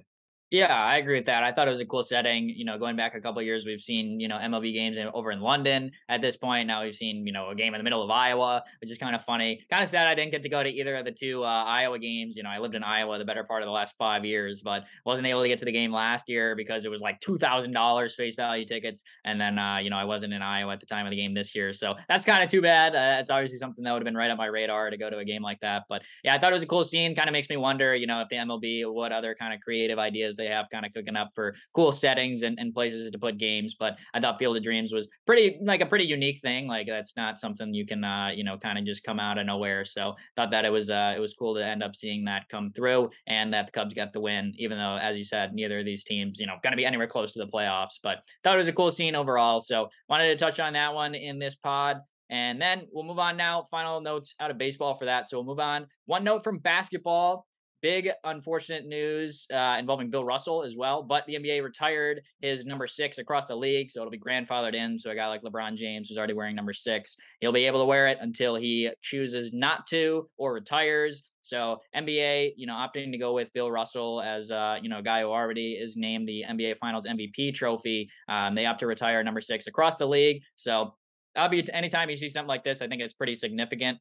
Yeah, 0.51 0.75
I 0.75 0.97
agree 0.97 1.15
with 1.15 1.27
that. 1.27 1.45
I 1.45 1.53
thought 1.53 1.69
it 1.69 1.71
was 1.71 1.81
a 1.81 1.87
cool 1.87 2.03
setting. 2.03 2.49
You 2.49 2.65
know, 2.65 2.77
going 2.77 2.97
back 2.97 3.15
a 3.15 3.21
couple 3.21 3.41
years, 3.41 3.65
we've 3.65 3.81
seen 3.81 4.19
you 4.19 4.27
know 4.27 4.37
MLB 4.37 4.73
games 4.73 4.97
in, 4.97 5.07
over 5.15 5.31
in 5.31 5.41
London 5.41 5.93
at 6.09 6.21
this 6.23 6.37
point. 6.37 6.67
Now 6.67 6.83
we've 6.83 6.95
seen 6.95 7.25
you 7.25 7.33
know 7.33 7.51
a 7.51 7.55
game 7.55 7.73
in 7.73 7.79
the 7.79 7.85
middle 7.85 8.03
of 8.03 8.11
Iowa, 8.11 8.65
which 8.81 8.91
is 8.91 8.99
kind 8.99 9.15
of 9.15 9.25
funny. 9.25 9.65
Kind 9.71 9.85
of 9.85 9.89
sad 9.89 10.09
I 10.09 10.15
didn't 10.17 10.33
get 10.33 10.43
to 10.43 10.49
go 10.49 10.61
to 10.61 10.69
either 10.69 10.97
of 10.97 11.05
the 11.05 11.13
two 11.13 11.45
uh, 11.45 11.47
Iowa 11.47 12.01
games. 12.01 12.37
You 12.37 12.43
know, 12.43 12.51
I 12.51 12.59
lived 12.59 12.75
in 12.75 12.83
Iowa 12.83 13.17
the 13.17 13.25
better 13.25 13.45
part 13.45 13.63
of 13.63 13.67
the 13.67 13.73
last 13.73 13.95
five 13.97 14.25
years, 14.25 14.61
but 14.61 14.87
wasn't 15.07 15.29
able 15.29 15.43
to 15.43 15.47
get 15.47 15.59
to 15.61 15.65
the 15.65 15.71
game 15.71 15.93
last 15.93 16.29
year 16.29 16.57
because 16.57 16.85
it 16.85 16.91
was 16.91 17.01
like 17.01 17.21
two 17.21 17.39
thousand 17.39 17.71
dollars 17.71 18.17
face 18.17 18.35
value 18.35 18.65
tickets, 18.65 19.05
and 19.25 19.41
then 19.41 19.57
uh, 19.57 19.77
you 19.77 19.89
know 19.89 19.99
I 19.99 20.05
wasn't 20.05 20.33
in 20.33 20.43
Iowa 20.43 20.73
at 20.73 20.81
the 20.81 20.87
time 20.87 21.07
of 21.07 21.11
the 21.13 21.17
game 21.17 21.33
this 21.33 21.55
year, 21.55 21.73
so 21.73 21.95
that's 22.09 22.25
kind 22.25 22.43
of 22.43 22.51
too 22.51 22.61
bad. 22.61 22.97
Uh, 22.97 23.21
it's 23.21 23.31
obviously 23.31 23.59
something 23.59 23.85
that 23.85 23.93
would 23.93 24.01
have 24.01 24.05
been 24.05 24.17
right 24.17 24.33
on 24.33 24.37
my 24.37 24.47
radar 24.47 24.91
to 24.91 24.97
go 24.97 25.11
to 25.11 25.19
a 25.19 25.25
game 25.25 25.43
like 25.43 25.61
that. 25.61 25.85
But 25.89 26.03
yeah, 26.25 26.35
I 26.35 26.41
thought 26.41 26.51
it 26.51 26.55
was 26.55 26.65
a 26.65 26.67
cool 26.67 26.83
scene. 26.83 27.15
Kind 27.15 27.29
of 27.29 27.33
makes 27.35 27.49
me 27.49 27.57
wonder, 27.57 27.95
you 27.95 28.09
know, 28.09 28.21
if 28.21 28.29
the 28.29 28.37
MLB, 28.37 28.93
what 28.93 29.13
other 29.13 29.37
kind 29.39 29.55
of 29.55 29.61
creative 29.61 30.01
ideas 30.01 30.39
they 30.41 30.49
have 30.49 30.67
kind 30.71 30.85
of 30.85 30.93
cooking 30.93 31.17
up 31.17 31.31
for 31.35 31.55
cool 31.75 31.93
settings 31.93 32.43
and, 32.43 32.59
and 32.59 32.75
places 32.75 33.11
to 33.11 33.19
put 33.19 33.39
games. 33.39 33.77
But 33.79 33.99
I 34.15 34.21
thought 34.21 34.39
Field 34.39 34.57
of 34.57 34.63
Dreams 34.63 34.93
was 34.93 35.09
pretty 35.27 35.59
like 35.63 35.81
a 35.81 35.87
pretty 35.87 36.05
unique 36.05 36.41
thing. 36.41 36.67
Like 36.67 36.87
that's 36.87 37.17
not 37.17 37.39
something 37.39 37.73
you 37.75 37.87
can 37.87 38.05
uh, 38.05 38.31
you 38.35 38.45
know 38.45 38.59
kind 38.59 38.79
of 38.79 38.85
just 38.85 39.05
come 39.05 39.21
out 39.21 39.39
of 39.39 39.47
nowhere. 39.47 39.85
So 39.85 40.17
thought 40.37 40.51
that 40.51 40.65
it 40.65 40.71
was 40.71 40.91
uh, 40.91 41.15
it 41.17 41.21
was 41.21 41.35
cool 41.35 41.55
to 41.55 41.65
end 41.65 41.83
up 41.83 41.95
seeing 41.95 42.25
that 42.25 42.49
come 42.49 42.73
through 42.73 43.11
and 43.27 43.53
that 43.53 43.67
the 43.67 43.73
Cubs 43.73 43.95
got 43.95 44.13
the 44.13 44.21
win, 44.21 44.53
even 44.57 44.79
though 44.79 44.97
as 44.97 45.17
you 45.17 45.25
said, 45.25 45.55
neither 45.55 45.81
of 45.81 45.85
these 45.85 46.05
teams 46.05 46.41
you 46.41 46.47
know 46.47 46.57
going 46.63 46.73
to 46.73 46.77
be 46.77 46.87
anywhere 46.87 47.07
close 47.07 47.33
to 47.33 47.39
the 47.39 47.49
playoffs. 47.49 47.99
But 48.03 48.23
thought 48.43 48.55
it 48.55 48.59
was 48.59 48.69
a 48.69 48.73
cool 48.73 48.91
scene 48.91 49.15
overall. 49.15 49.61
So 49.61 49.89
wanted 50.09 50.29
to 50.29 50.37
touch 50.37 50.61
on 50.61 50.73
that 50.75 50.95
one 50.95 51.15
in 51.15 51.39
this 51.39 51.57
pod. 51.57 51.99
And 52.31 52.63
then 52.63 52.87
we'll 52.93 53.05
move 53.05 53.19
on 53.19 53.37
now. 53.37 53.65
Final 53.71 54.01
notes 54.01 54.37
out 54.39 54.53
of 54.53 54.59
baseball 54.59 54.95
for 54.95 55.05
that. 55.07 55.29
So 55.29 55.39
we'll 55.39 55.47
move 55.47 55.59
on. 55.59 55.87
One 56.07 56.23
note 56.23 56.45
from 56.45 56.59
basketball 56.59 57.47
big 57.83 58.11
unfortunate 58.25 58.87
news 58.87 59.47
uh, 59.53 59.77
involving 59.79 60.11
Bill 60.11 60.25
Russell 60.25 60.63
as 60.63 60.77
well. 60.77 61.03
But 61.03 61.27
the 61.27 61.35
NBA 61.35 61.63
retired 61.63 62.23
his 62.41 62.65
number 62.65 62.87
six 62.87 63.19
across 63.19 63.47
the 63.47 63.57
league, 63.57 63.91
so 63.91 64.01
it'll 64.01 64.11
be 64.11 64.19
grandfathered 64.19 64.75
in. 64.75 64.99
So 64.99 65.11
a 65.11 65.15
guy 65.15 65.29
like 65.29 65.43
LeBron 65.43 65.77
James, 65.77 66.09
who's 66.09 66.19
already 66.19 66.35
wearing 66.35 66.57
number 66.57 66.73
six, 66.73 67.17
he'll 67.41 67.53
be 67.53 67.67
able 67.67 67.81
to 67.81 67.87
wear 67.87 68.09
it 68.09 68.19
until 68.21 68.55
he 68.55 68.91
chooses 69.03 69.53
not 69.53 69.87
to 69.89 70.29
or 70.37 70.55
retires. 70.55 71.23
So 71.43 71.79
NBA, 71.97 72.53
you 72.57 72.67
know, 72.67 72.75
opting 72.75 73.13
to 73.13 73.19
go 73.19 73.35
with 73.35 73.53
Bill 73.53 73.71
Russell 73.71 74.21
as 74.21 74.51
uh, 74.51 74.79
you 74.83 74.89
know, 74.89 74.99
a 74.99 75.03
guy 75.03 75.23
who 75.23 75.29
already 75.29 75.73
is 75.73 75.97
named 75.97 76.29
the 76.29 76.45
NBA 76.49 76.77
Finals 76.77 77.07
MVP 77.07 77.55
trophy. 77.55 78.11
Um, 78.29 78.55
they 78.55 78.67
opt 78.67 78.81
to 78.81 78.87
retire 78.87 79.23
number 79.25 79.41
six 79.41 79.67
across 79.67 79.97
the 79.97 80.07
league. 80.07 80.43
So 80.57 80.95
I'll 81.37 81.49
be 81.49 81.65
anytime 81.73 82.11
you 82.11 82.17
see 82.17 82.29
something 82.29 82.49
like 82.49 82.65
this, 82.65 82.83
I 82.83 82.89
think 82.89 83.01
it's 83.03 83.15
pretty 83.15 83.35
significant 83.35 83.99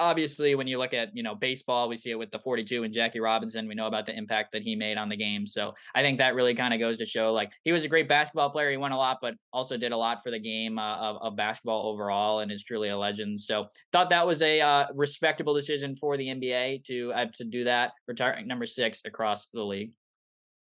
obviously 0.00 0.54
when 0.54 0.66
you 0.66 0.78
look 0.78 0.94
at 0.94 1.10
you 1.14 1.22
know 1.22 1.34
baseball 1.34 1.88
we 1.88 1.96
see 1.96 2.10
it 2.10 2.18
with 2.18 2.30
the 2.30 2.38
42 2.38 2.82
and 2.82 2.92
jackie 2.92 3.20
robinson. 3.20 3.68
We 3.68 3.74
know 3.74 3.86
about 3.86 4.06
the 4.06 4.16
impact 4.16 4.52
that 4.52 4.62
he 4.62 4.74
made 4.74 4.96
on 4.96 5.08
the 5.08 5.16
game. 5.16 5.46
So 5.46 5.74
i 5.94 6.02
think 6.02 6.18
that 6.18 6.34
really 6.34 6.54
kind 6.54 6.74
of 6.74 6.80
goes 6.80 6.98
to 6.98 7.06
show 7.06 7.32
like 7.32 7.52
he 7.64 7.72
was 7.72 7.84
a 7.84 7.88
great 7.88 8.08
basketball 8.08 8.50
player. 8.50 8.70
He 8.70 8.76
won 8.76 8.92
a 8.92 8.96
lot 8.96 9.18
but 9.20 9.34
also 9.52 9.76
did 9.76 9.92
a 9.92 9.96
lot 9.96 10.18
for 10.24 10.30
the 10.30 10.40
game 10.40 10.78
uh, 10.78 10.96
of, 10.96 11.16
of, 11.20 11.36
basketball 11.36 11.86
overall 11.86 12.40
and 12.40 12.50
is 12.50 12.64
truly 12.64 12.88
a 12.88 12.96
legend. 12.96 13.40
So 13.40 13.66
thought 13.92 14.10
that 14.10 14.26
was 14.26 14.42
a 14.42 14.60
uh, 14.60 14.86
respectable 14.94 15.54
decision 15.54 15.96
for 15.96 16.16
the 16.16 16.28
nba 16.28 16.82
to 16.84 17.12
uh, 17.12 17.26
to 17.34 17.44
do 17.44 17.64
that 17.64 17.92
retiring 18.08 18.46
number 18.46 18.66
six 18.66 19.02
across 19.04 19.48
the 19.52 19.62
league. 19.62 19.92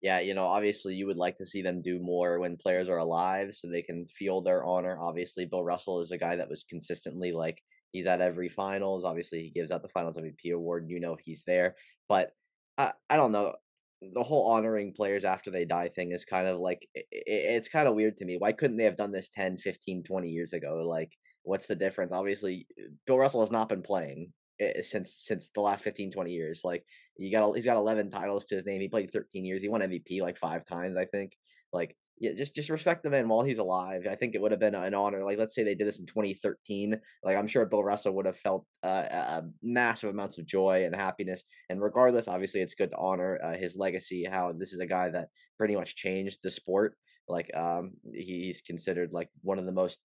Yeah, 0.02 0.20
you 0.20 0.32
know, 0.32 0.46
obviously 0.46 0.94
you 0.94 1.06
would 1.06 1.18
like 1.18 1.36
to 1.36 1.44
see 1.44 1.60
them 1.60 1.82
do 1.82 2.00
more 2.00 2.40
when 2.40 2.56
players 2.56 2.88
are 2.88 2.98
alive 2.98 3.52
so 3.52 3.68
they 3.68 3.82
can 3.82 4.06
feel 4.06 4.40
their 4.40 4.64
honor. 4.64 4.98
Obviously, 4.98 5.44
Bill 5.44 5.62
Russell 5.62 6.00
is 6.00 6.10
a 6.10 6.18
guy 6.18 6.36
that 6.36 6.48
was 6.48 6.64
consistently 6.64 7.32
like 7.32 7.58
He's 7.92 8.06
at 8.06 8.20
every 8.20 8.48
finals. 8.48 9.04
Obviously, 9.04 9.42
he 9.42 9.50
gives 9.50 9.72
out 9.72 9.82
the 9.82 9.88
Finals 9.88 10.16
MVP 10.16 10.52
award. 10.52 10.88
You 10.88 11.00
know 11.00 11.16
he's 11.20 11.44
there, 11.44 11.76
but 12.08 12.32
I 12.78 12.92
I 13.08 13.16
don't 13.16 13.32
know. 13.32 13.54
The 14.02 14.22
whole 14.22 14.52
honoring 14.52 14.94
players 14.94 15.24
after 15.24 15.50
they 15.50 15.64
die 15.66 15.88
thing 15.88 16.12
is 16.12 16.24
kind 16.24 16.46
of 16.46 16.58
like 16.58 16.88
it, 16.94 17.06
it's 17.12 17.68
kind 17.68 17.88
of 17.88 17.94
weird 17.94 18.16
to 18.18 18.24
me. 18.24 18.36
Why 18.38 18.52
couldn't 18.52 18.76
they 18.76 18.84
have 18.84 18.96
done 18.96 19.12
this 19.12 19.28
10, 19.30 19.58
15, 19.58 20.04
20 20.04 20.28
years 20.28 20.52
ago? 20.52 20.82
Like, 20.86 21.12
what's 21.42 21.66
the 21.66 21.74
difference? 21.74 22.12
Obviously, 22.12 22.66
Bill 23.06 23.18
Russell 23.18 23.42
has 23.42 23.50
not 23.50 23.68
been 23.68 23.82
playing 23.82 24.32
eh, 24.60 24.82
since 24.82 25.16
since 25.24 25.50
the 25.50 25.60
last 25.60 25.84
15 25.84 26.12
20 26.12 26.32
years 26.32 26.62
like 26.64 26.84
you 27.16 27.30
got 27.30 27.54
he's 27.54 27.66
got 27.66 27.76
11 27.76 28.10
titles 28.10 28.44
to 28.46 28.54
his 28.54 28.66
name 28.66 28.80
he 28.80 28.88
played 28.88 29.10
13 29.10 29.44
years 29.44 29.62
he 29.62 29.68
won 29.68 29.82
mvp 29.82 30.22
like 30.22 30.38
five 30.38 30.64
times 30.64 30.96
i 30.96 31.04
think 31.04 31.32
like 31.72 31.96
yeah, 32.20 32.32
just 32.36 32.54
just 32.54 32.68
respect 32.68 33.02
the 33.02 33.08
man 33.08 33.28
while 33.28 33.42
he's 33.42 33.58
alive. 33.58 34.06
I 34.08 34.14
think 34.14 34.34
it 34.34 34.42
would 34.42 34.50
have 34.50 34.60
been 34.60 34.74
an 34.74 34.92
honor. 34.92 35.24
Like, 35.24 35.38
let's 35.38 35.54
say 35.54 35.62
they 35.62 35.74
did 35.74 35.86
this 35.86 36.00
in 36.00 36.06
2013. 36.06 37.00
Like, 37.24 37.36
I'm 37.36 37.46
sure 37.46 37.64
Bill 37.64 37.82
Russell 37.82 38.14
would 38.14 38.26
have 38.26 38.36
felt 38.36 38.66
uh, 38.82 39.06
uh, 39.10 39.42
massive 39.62 40.10
amounts 40.10 40.36
of 40.36 40.44
joy 40.44 40.84
and 40.84 40.94
happiness. 40.94 41.44
And 41.70 41.80
regardless, 41.80 42.28
obviously, 42.28 42.60
it's 42.60 42.74
good 42.74 42.90
to 42.90 42.98
honor 42.98 43.38
uh, 43.42 43.56
his 43.56 43.74
legacy. 43.74 44.26
How 44.30 44.52
this 44.52 44.74
is 44.74 44.80
a 44.80 44.86
guy 44.86 45.08
that 45.08 45.28
pretty 45.56 45.74
much 45.74 45.96
changed 45.96 46.40
the 46.42 46.50
sport. 46.50 46.94
Like, 47.26 47.50
um, 47.56 47.92
he's 48.12 48.60
considered 48.60 49.14
like 49.14 49.30
one 49.40 49.58
of 49.58 49.64
the 49.64 49.72
most, 49.72 49.98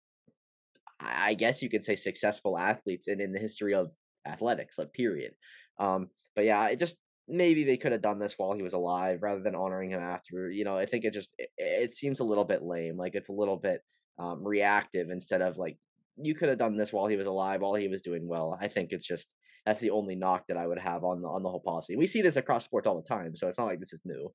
I 1.01 1.33
guess 1.33 1.61
you 1.61 1.69
could 1.69 1.83
say, 1.83 1.95
successful 1.95 2.57
athletes 2.57 3.09
in 3.09 3.19
in 3.19 3.33
the 3.33 3.39
history 3.39 3.73
of 3.73 3.91
athletics. 4.25 4.79
Like, 4.79 4.93
period. 4.93 5.33
Um, 5.79 6.11
but 6.33 6.45
yeah, 6.45 6.67
it 6.69 6.79
just 6.79 6.95
maybe 7.27 7.63
they 7.63 7.77
could 7.77 7.91
have 7.91 8.01
done 8.01 8.19
this 8.19 8.35
while 8.37 8.53
he 8.53 8.61
was 8.61 8.73
alive 8.73 9.19
rather 9.21 9.41
than 9.41 9.55
honoring 9.55 9.91
him 9.91 10.01
after. 10.01 10.49
You 10.51 10.63
know, 10.63 10.77
I 10.77 10.85
think 10.85 11.05
it 11.05 11.13
just 11.13 11.33
it, 11.37 11.49
it 11.57 11.93
seems 11.93 12.19
a 12.19 12.25
little 12.25 12.45
bit 12.45 12.63
lame. 12.63 12.95
Like 12.97 13.15
it's 13.15 13.29
a 13.29 13.33
little 13.33 13.57
bit 13.57 13.81
um, 14.19 14.45
reactive 14.45 15.09
instead 15.09 15.41
of 15.41 15.57
like 15.57 15.77
you 16.17 16.35
could 16.35 16.49
have 16.49 16.57
done 16.57 16.77
this 16.77 16.93
while 16.93 17.07
he 17.07 17.17
was 17.17 17.27
alive, 17.27 17.61
while 17.61 17.75
he 17.75 17.87
was 17.87 18.01
doing 18.01 18.27
well. 18.27 18.57
I 18.59 18.67
think 18.67 18.89
it's 18.91 19.07
just 19.07 19.29
that's 19.65 19.81
the 19.81 19.89
only 19.89 20.15
knock 20.15 20.45
that 20.47 20.57
I 20.57 20.67
would 20.67 20.79
have 20.79 21.03
on 21.03 21.21
the 21.21 21.27
on 21.27 21.43
the 21.43 21.49
whole 21.49 21.63
policy. 21.65 21.95
We 21.95 22.07
see 22.07 22.21
this 22.21 22.35
across 22.35 22.65
sports 22.65 22.87
all 22.87 23.01
the 23.01 23.07
time, 23.07 23.35
so 23.35 23.47
it's 23.47 23.57
not 23.57 23.67
like 23.67 23.79
this 23.79 23.93
is 23.93 24.01
new. 24.05 24.31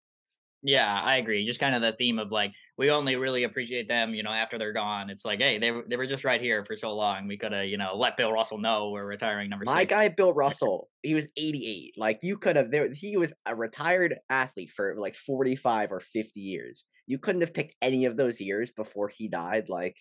Yeah, 0.62 1.00
I 1.02 1.16
agree. 1.16 1.46
Just 1.46 1.58
kind 1.60 1.74
of 1.74 1.80
the 1.80 1.92
theme 1.92 2.18
of 2.18 2.30
like 2.30 2.52
we 2.76 2.90
only 2.90 3.16
really 3.16 3.44
appreciate 3.44 3.88
them, 3.88 4.12
you 4.14 4.22
know, 4.22 4.30
after 4.30 4.58
they're 4.58 4.74
gone. 4.74 5.08
It's 5.08 5.24
like, 5.24 5.40
hey, 5.40 5.58
they 5.58 5.70
were 5.70 5.84
they 5.88 5.96
were 5.96 6.06
just 6.06 6.24
right 6.24 6.40
here 6.40 6.64
for 6.66 6.76
so 6.76 6.94
long. 6.94 7.26
We 7.26 7.38
could 7.38 7.52
have, 7.52 7.66
you 7.66 7.78
know, 7.78 7.96
let 7.96 8.18
Bill 8.18 8.30
Russell 8.30 8.58
know 8.58 8.90
we're 8.90 9.06
retiring 9.06 9.48
number 9.48 9.64
My 9.64 9.80
six. 9.80 9.90
guy 9.90 10.08
Bill 10.08 10.34
Russell, 10.34 10.90
he 11.02 11.14
was 11.14 11.26
88. 11.36 11.94
Like 11.96 12.18
you 12.22 12.36
could 12.36 12.56
have 12.56 12.70
there 12.70 12.90
he 12.92 13.16
was 13.16 13.32
a 13.46 13.56
retired 13.56 14.16
athlete 14.28 14.70
for 14.70 14.96
like 14.98 15.14
45 15.14 15.92
or 15.92 16.00
50 16.00 16.40
years. 16.40 16.84
You 17.06 17.18
couldn't 17.18 17.40
have 17.40 17.54
picked 17.54 17.74
any 17.80 18.04
of 18.04 18.18
those 18.18 18.38
years 18.38 18.70
before 18.70 19.08
he 19.08 19.28
died 19.28 19.70
like 19.70 19.96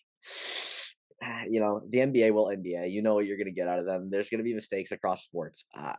you 1.50 1.60
know, 1.60 1.82
the 1.90 2.00
NBA 2.00 2.32
will 2.32 2.48
NBA. 2.48 2.92
You 2.92 3.02
know 3.02 3.14
what 3.16 3.26
you're 3.26 3.38
going 3.38 3.48
to 3.48 3.52
get 3.54 3.68
out 3.68 3.80
of 3.80 3.86
them. 3.86 4.10
There's 4.10 4.30
going 4.30 4.40
to 4.40 4.44
be 4.44 4.54
mistakes 4.54 4.92
across 4.92 5.24
sports. 5.24 5.66
Uh, 5.78 5.94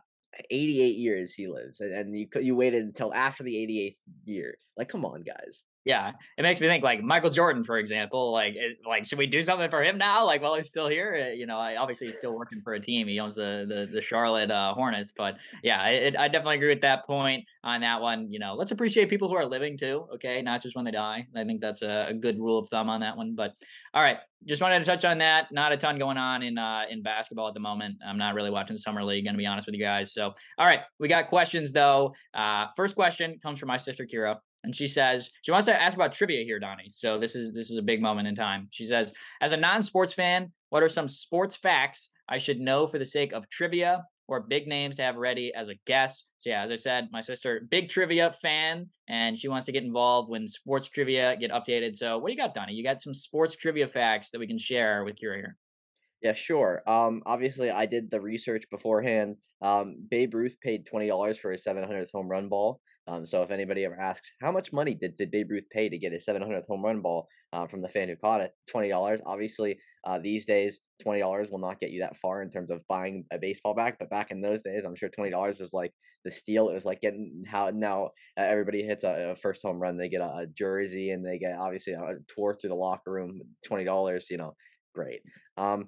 88 0.49 0.95
years 0.97 1.33
he 1.33 1.47
lives, 1.47 1.79
and, 1.81 2.15
you 2.15 2.27
you 2.39 2.55
waited 2.55 2.83
until 2.83 3.13
after 3.13 3.43
the 3.43 3.55
88th 3.55 3.95
year. 4.25 4.55
Like, 4.77 4.89
come 4.89 5.05
on, 5.05 5.23
guys. 5.23 5.63
Yeah, 5.83 6.11
it 6.37 6.43
makes 6.43 6.61
me 6.61 6.67
think 6.67 6.83
like 6.83 7.01
Michael 7.01 7.31
Jordan, 7.31 7.63
for 7.63 7.77
example. 7.77 8.31
Like, 8.31 8.53
is, 8.55 8.75
like 8.85 9.07
should 9.07 9.17
we 9.17 9.25
do 9.25 9.41
something 9.41 9.69
for 9.71 9.83
him 9.83 9.97
now? 9.97 10.25
Like, 10.25 10.41
while 10.41 10.55
he's 10.55 10.69
still 10.69 10.87
here, 10.87 11.29
uh, 11.29 11.33
you 11.33 11.47
know, 11.47 11.57
I, 11.57 11.77
obviously 11.77 12.07
he's 12.07 12.17
still 12.17 12.37
working 12.37 12.61
for 12.61 12.73
a 12.73 12.79
team. 12.79 13.07
He 13.07 13.19
owns 13.19 13.33
the 13.33 13.65
the, 13.67 13.89
the 13.91 14.01
Charlotte 14.01 14.51
uh, 14.51 14.75
Hornets, 14.75 15.11
but 15.17 15.37
yeah, 15.63 15.87
it, 15.87 16.15
I 16.17 16.27
definitely 16.27 16.57
agree 16.57 16.69
with 16.69 16.81
that 16.81 17.07
point 17.07 17.45
on 17.63 17.81
that 17.81 17.99
one. 17.99 18.31
You 18.31 18.37
know, 18.37 18.53
let's 18.53 18.71
appreciate 18.71 19.09
people 19.09 19.27
who 19.27 19.35
are 19.35 19.45
living 19.45 19.75
too. 19.75 20.05
Okay, 20.15 20.41
not 20.43 20.61
just 20.61 20.75
when 20.75 20.85
they 20.85 20.91
die. 20.91 21.25
I 21.35 21.43
think 21.45 21.61
that's 21.61 21.81
a, 21.81 22.07
a 22.09 22.13
good 22.13 22.37
rule 22.37 22.59
of 22.59 22.69
thumb 22.69 22.89
on 22.89 23.01
that 23.01 23.17
one. 23.17 23.33
But 23.33 23.53
all 23.95 24.03
right, 24.03 24.17
just 24.45 24.61
wanted 24.61 24.79
to 24.79 24.85
touch 24.85 25.03
on 25.03 25.17
that. 25.17 25.51
Not 25.51 25.71
a 25.71 25.77
ton 25.77 25.97
going 25.97 26.17
on 26.17 26.43
in 26.43 26.59
uh, 26.59 26.83
in 26.91 27.01
basketball 27.01 27.47
at 27.47 27.55
the 27.55 27.59
moment. 27.59 27.95
I'm 28.05 28.19
not 28.19 28.35
really 28.35 28.51
watching 28.51 28.75
the 28.75 28.81
summer 28.81 29.03
league. 29.03 29.25
Going 29.25 29.33
to 29.33 29.39
be 29.39 29.47
honest 29.47 29.65
with 29.65 29.73
you 29.73 29.81
guys. 29.81 30.13
So, 30.13 30.33
all 30.59 30.65
right, 30.65 30.81
we 30.99 31.07
got 31.07 31.27
questions 31.27 31.71
though. 31.71 32.13
Uh, 32.35 32.67
first 32.75 32.95
question 32.95 33.39
comes 33.41 33.57
from 33.57 33.67
my 33.67 33.77
sister 33.77 34.05
Kira 34.05 34.37
and 34.63 34.75
she 34.75 34.87
says 34.87 35.29
she 35.41 35.51
wants 35.51 35.65
to 35.67 35.81
ask 35.81 35.95
about 35.95 36.13
trivia 36.13 36.43
here, 36.43 36.59
Donnie. 36.59 36.91
So 36.95 37.17
this 37.17 37.35
is 37.35 37.53
this 37.53 37.71
is 37.71 37.77
a 37.77 37.83
big 37.83 38.01
moment 38.01 38.27
in 38.27 38.35
time. 38.35 38.67
She 38.71 38.85
says, 38.85 39.13
as 39.41 39.53
a 39.53 39.57
non-sports 39.57 40.13
fan, 40.13 40.51
what 40.69 40.83
are 40.83 40.89
some 40.89 41.07
sports 41.07 41.55
facts 41.55 42.09
I 42.29 42.37
should 42.37 42.59
know 42.59 42.87
for 42.87 42.97
the 42.97 43.05
sake 43.05 43.33
of 43.33 43.49
trivia 43.49 44.05
or 44.27 44.39
big 44.39 44.67
names 44.67 44.95
to 44.95 45.03
have 45.03 45.15
ready 45.17 45.53
as 45.53 45.69
a 45.69 45.75
guest? 45.85 46.27
So 46.37 46.49
yeah, 46.49 46.63
as 46.63 46.71
I 46.71 46.75
said, 46.75 47.09
my 47.11 47.21
sister, 47.21 47.67
big 47.69 47.89
trivia 47.89 48.31
fan, 48.31 48.87
and 49.09 49.37
she 49.37 49.47
wants 49.47 49.65
to 49.65 49.71
get 49.71 49.83
involved 49.83 50.29
when 50.29 50.47
sports 50.47 50.87
trivia 50.87 51.35
get 51.37 51.51
updated. 51.51 51.95
So 51.97 52.17
what 52.17 52.27
do 52.27 52.33
you 52.33 52.39
got, 52.39 52.53
Donnie? 52.53 52.73
You 52.73 52.83
got 52.83 53.01
some 53.01 53.13
sports 53.13 53.55
trivia 53.55 53.87
facts 53.87 54.31
that 54.31 54.39
we 54.39 54.47
can 54.47 54.57
share 54.57 55.03
with 55.03 55.15
Kira 55.15 55.35
here. 55.35 55.57
Yeah, 56.21 56.33
sure. 56.33 56.83
Um, 56.85 57.23
obviously, 57.25 57.71
I 57.71 57.87
did 57.87 58.11
the 58.11 58.21
research 58.21 58.65
beforehand. 58.69 59.37
Um, 59.63 59.95
Babe 60.09 60.35
Ruth 60.35 60.55
paid 60.61 60.85
twenty 60.85 61.07
dollars 61.07 61.37
for 61.39 61.51
his 61.51 61.63
seven 61.63 61.83
hundredth 61.83 62.11
home 62.13 62.29
run 62.29 62.47
ball. 62.47 62.79
Um, 63.07 63.25
so 63.25 63.41
if 63.41 63.51
anybody 63.51 63.83
ever 63.83 63.99
asks, 63.99 64.31
how 64.41 64.51
much 64.51 64.71
money 64.71 64.93
did, 64.93 65.17
did 65.17 65.31
Babe 65.31 65.49
Ruth 65.49 65.63
pay 65.71 65.89
to 65.89 65.97
get 65.97 66.11
his 66.11 66.25
700th 66.25 66.67
home 66.67 66.83
run 66.83 67.01
ball 67.01 67.27
uh, 67.51 67.67
from 67.67 67.81
the 67.81 67.89
fan 67.89 68.09
who 68.09 68.15
caught 68.15 68.41
it? 68.41 68.51
$20. 68.73 69.19
Obviously, 69.25 69.77
uh, 70.05 70.19
these 70.19 70.45
days, 70.45 70.81
$20 71.05 71.51
will 71.51 71.59
not 71.59 71.79
get 71.79 71.91
you 71.91 72.01
that 72.01 72.15
far 72.17 72.41
in 72.41 72.51
terms 72.51 72.69
of 72.69 72.81
buying 72.87 73.25
a 73.31 73.39
baseball 73.39 73.73
back. 73.73 73.97
But 73.99 74.09
back 74.09 74.31
in 74.31 74.41
those 74.41 74.61
days, 74.61 74.83
I'm 74.85 74.95
sure 74.95 75.09
$20 75.09 75.59
was 75.59 75.73
like 75.73 75.91
the 76.23 76.31
steal. 76.31 76.69
It 76.69 76.73
was 76.73 76.85
like 76.85 77.01
getting 77.01 77.43
how 77.47 77.71
now 77.73 78.11
uh, 78.37 78.43
everybody 78.43 78.83
hits 78.83 79.03
a, 79.03 79.31
a, 79.31 79.35
first 79.35 79.63
home 79.63 79.79
run. 79.79 79.97
They 79.97 80.09
get 80.09 80.21
a, 80.21 80.33
a, 80.35 80.47
jersey 80.47 81.09
and 81.09 81.25
they 81.25 81.39
get 81.39 81.57
obviously 81.57 81.93
a 81.93 81.99
tour 82.33 82.53
through 82.53 82.69
the 82.69 82.75
locker 82.75 83.11
room. 83.11 83.41
$20, 83.67 84.23
you 84.29 84.37
know, 84.37 84.53
great. 84.93 85.21
Um, 85.57 85.87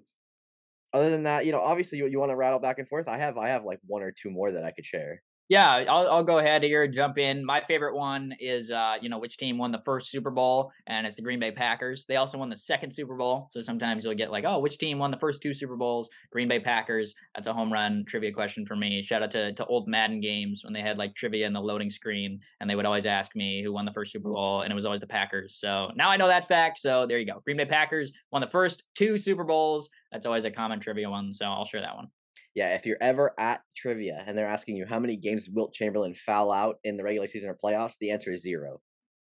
other 0.94 1.10
than 1.10 1.24
that, 1.24 1.46
you 1.46 1.52
know, 1.52 1.60
obviously 1.60 1.98
you, 1.98 2.08
you 2.08 2.20
want 2.20 2.32
to 2.32 2.36
rattle 2.36 2.60
back 2.60 2.80
and 2.80 2.88
forth. 2.88 3.08
I 3.08 3.18
have 3.18 3.38
I 3.38 3.50
have 3.50 3.66
like 3.66 3.80
one 3.86 4.04
or 4.04 4.12
two 4.12 4.30
more 4.30 4.52
that 4.52 4.64
I 4.64 4.72
could 4.72 4.86
share. 4.86 5.22
Yeah, 5.50 5.72
I'll, 5.90 6.10
I'll 6.10 6.24
go 6.24 6.38
ahead 6.38 6.64
here 6.64 6.88
jump 6.88 7.18
in. 7.18 7.44
My 7.44 7.62
favorite 7.62 7.96
one 7.96 8.34
is, 8.40 8.72
uh, 8.72 8.96
you 9.02 9.10
know, 9.10 9.20
which 9.20 9.38
team 9.38 9.58
won 9.58 9.72
the 9.72 9.82
first 9.84 10.10
Super 10.10 10.32
Bowl, 10.32 10.72
and 10.88 11.06
it's 11.06 11.18
the 11.18 11.22
Green 11.22 11.40
Bay 11.40 11.52
Packers. 11.52 12.06
They 12.06 12.16
also 12.16 12.38
won 12.38 12.50
the 12.50 12.56
second 12.56 12.92
Super 12.92 13.16
Bowl, 13.16 13.50
so 13.52 13.60
sometimes 13.60 14.06
you'll 14.06 14.14
get 14.14 14.32
like, 14.32 14.46
oh, 14.48 14.60
which 14.60 14.78
team 14.78 15.00
won 15.00 15.12
the 15.12 15.20
first 15.20 15.42
two 15.42 15.54
Super 15.54 15.76
Bowls? 15.76 16.10
Green 16.32 16.48
Bay 16.48 16.60
Packers. 16.60 17.14
That's 17.36 17.48
a 17.48 17.54
home 17.54 17.74
run 17.74 18.06
trivia 18.08 18.32
question 18.32 18.66
for 18.66 18.78
me. 18.78 19.04
Shout 19.04 19.22
out 19.22 19.32
to 19.32 19.54
to 19.54 19.66
old 19.66 19.88
Madden 19.88 20.22
games 20.22 20.64
when 20.64 20.74
they 20.74 20.82
had 20.82 20.98
like 20.98 21.14
trivia 21.14 21.46
in 21.46 21.54
the 21.54 21.62
loading 21.62 21.90
screen, 21.90 22.40
and 22.62 22.70
they 22.70 22.76
would 22.76 22.86
always 22.86 23.06
ask 23.06 23.36
me 23.36 23.62
who 23.62 23.74
won 23.74 23.86
the 23.86 23.94
first 23.94 24.14
Super 24.14 24.32
Bowl, 24.32 24.62
and 24.62 24.72
it 24.72 24.76
was 24.76 24.86
always 24.86 25.02
the 25.02 25.08
Packers. 25.08 25.58
So 25.60 25.92
now 25.96 26.10
I 26.10 26.16
know 26.18 26.28
that 26.28 26.48
fact. 26.48 26.78
So 26.78 27.06
there 27.06 27.20
you 27.20 27.26
go. 27.26 27.42
Green 27.44 27.58
Bay 27.58 27.66
Packers 27.66 28.14
won 28.32 28.42
the 28.42 28.50
first 28.50 28.86
two 28.96 29.18
Super 29.18 29.44
Bowls. 29.44 29.90
That's 30.12 30.26
always 30.26 30.46
a 30.46 30.52
common 30.52 30.80
trivia 30.80 31.10
one, 31.10 31.34
so 31.34 31.46
I'll 31.46 31.66
share 31.66 31.82
that 31.82 31.96
one 31.96 32.08
yeah, 32.56 32.76
if 32.76 32.86
you're 32.86 32.98
ever 33.02 33.34
at 33.40 33.62
trivia 33.76 34.24
and 34.26 34.38
they're 34.38 34.48
asking 34.48 34.76
you 34.76 34.86
how 34.86 35.00
many 35.00 35.16
games 35.16 35.50
Wilt 35.52 35.74
Chamberlain 35.74 36.14
foul 36.14 36.52
out 36.52 36.78
in 36.84 36.98
the 36.98 37.04
regular 37.04 37.28
season 37.28 37.50
or 37.50 37.58
playoffs, 37.62 37.98
the 38.00 38.12
answer 38.12 38.32
is 38.32 38.42
zero. 38.42 38.80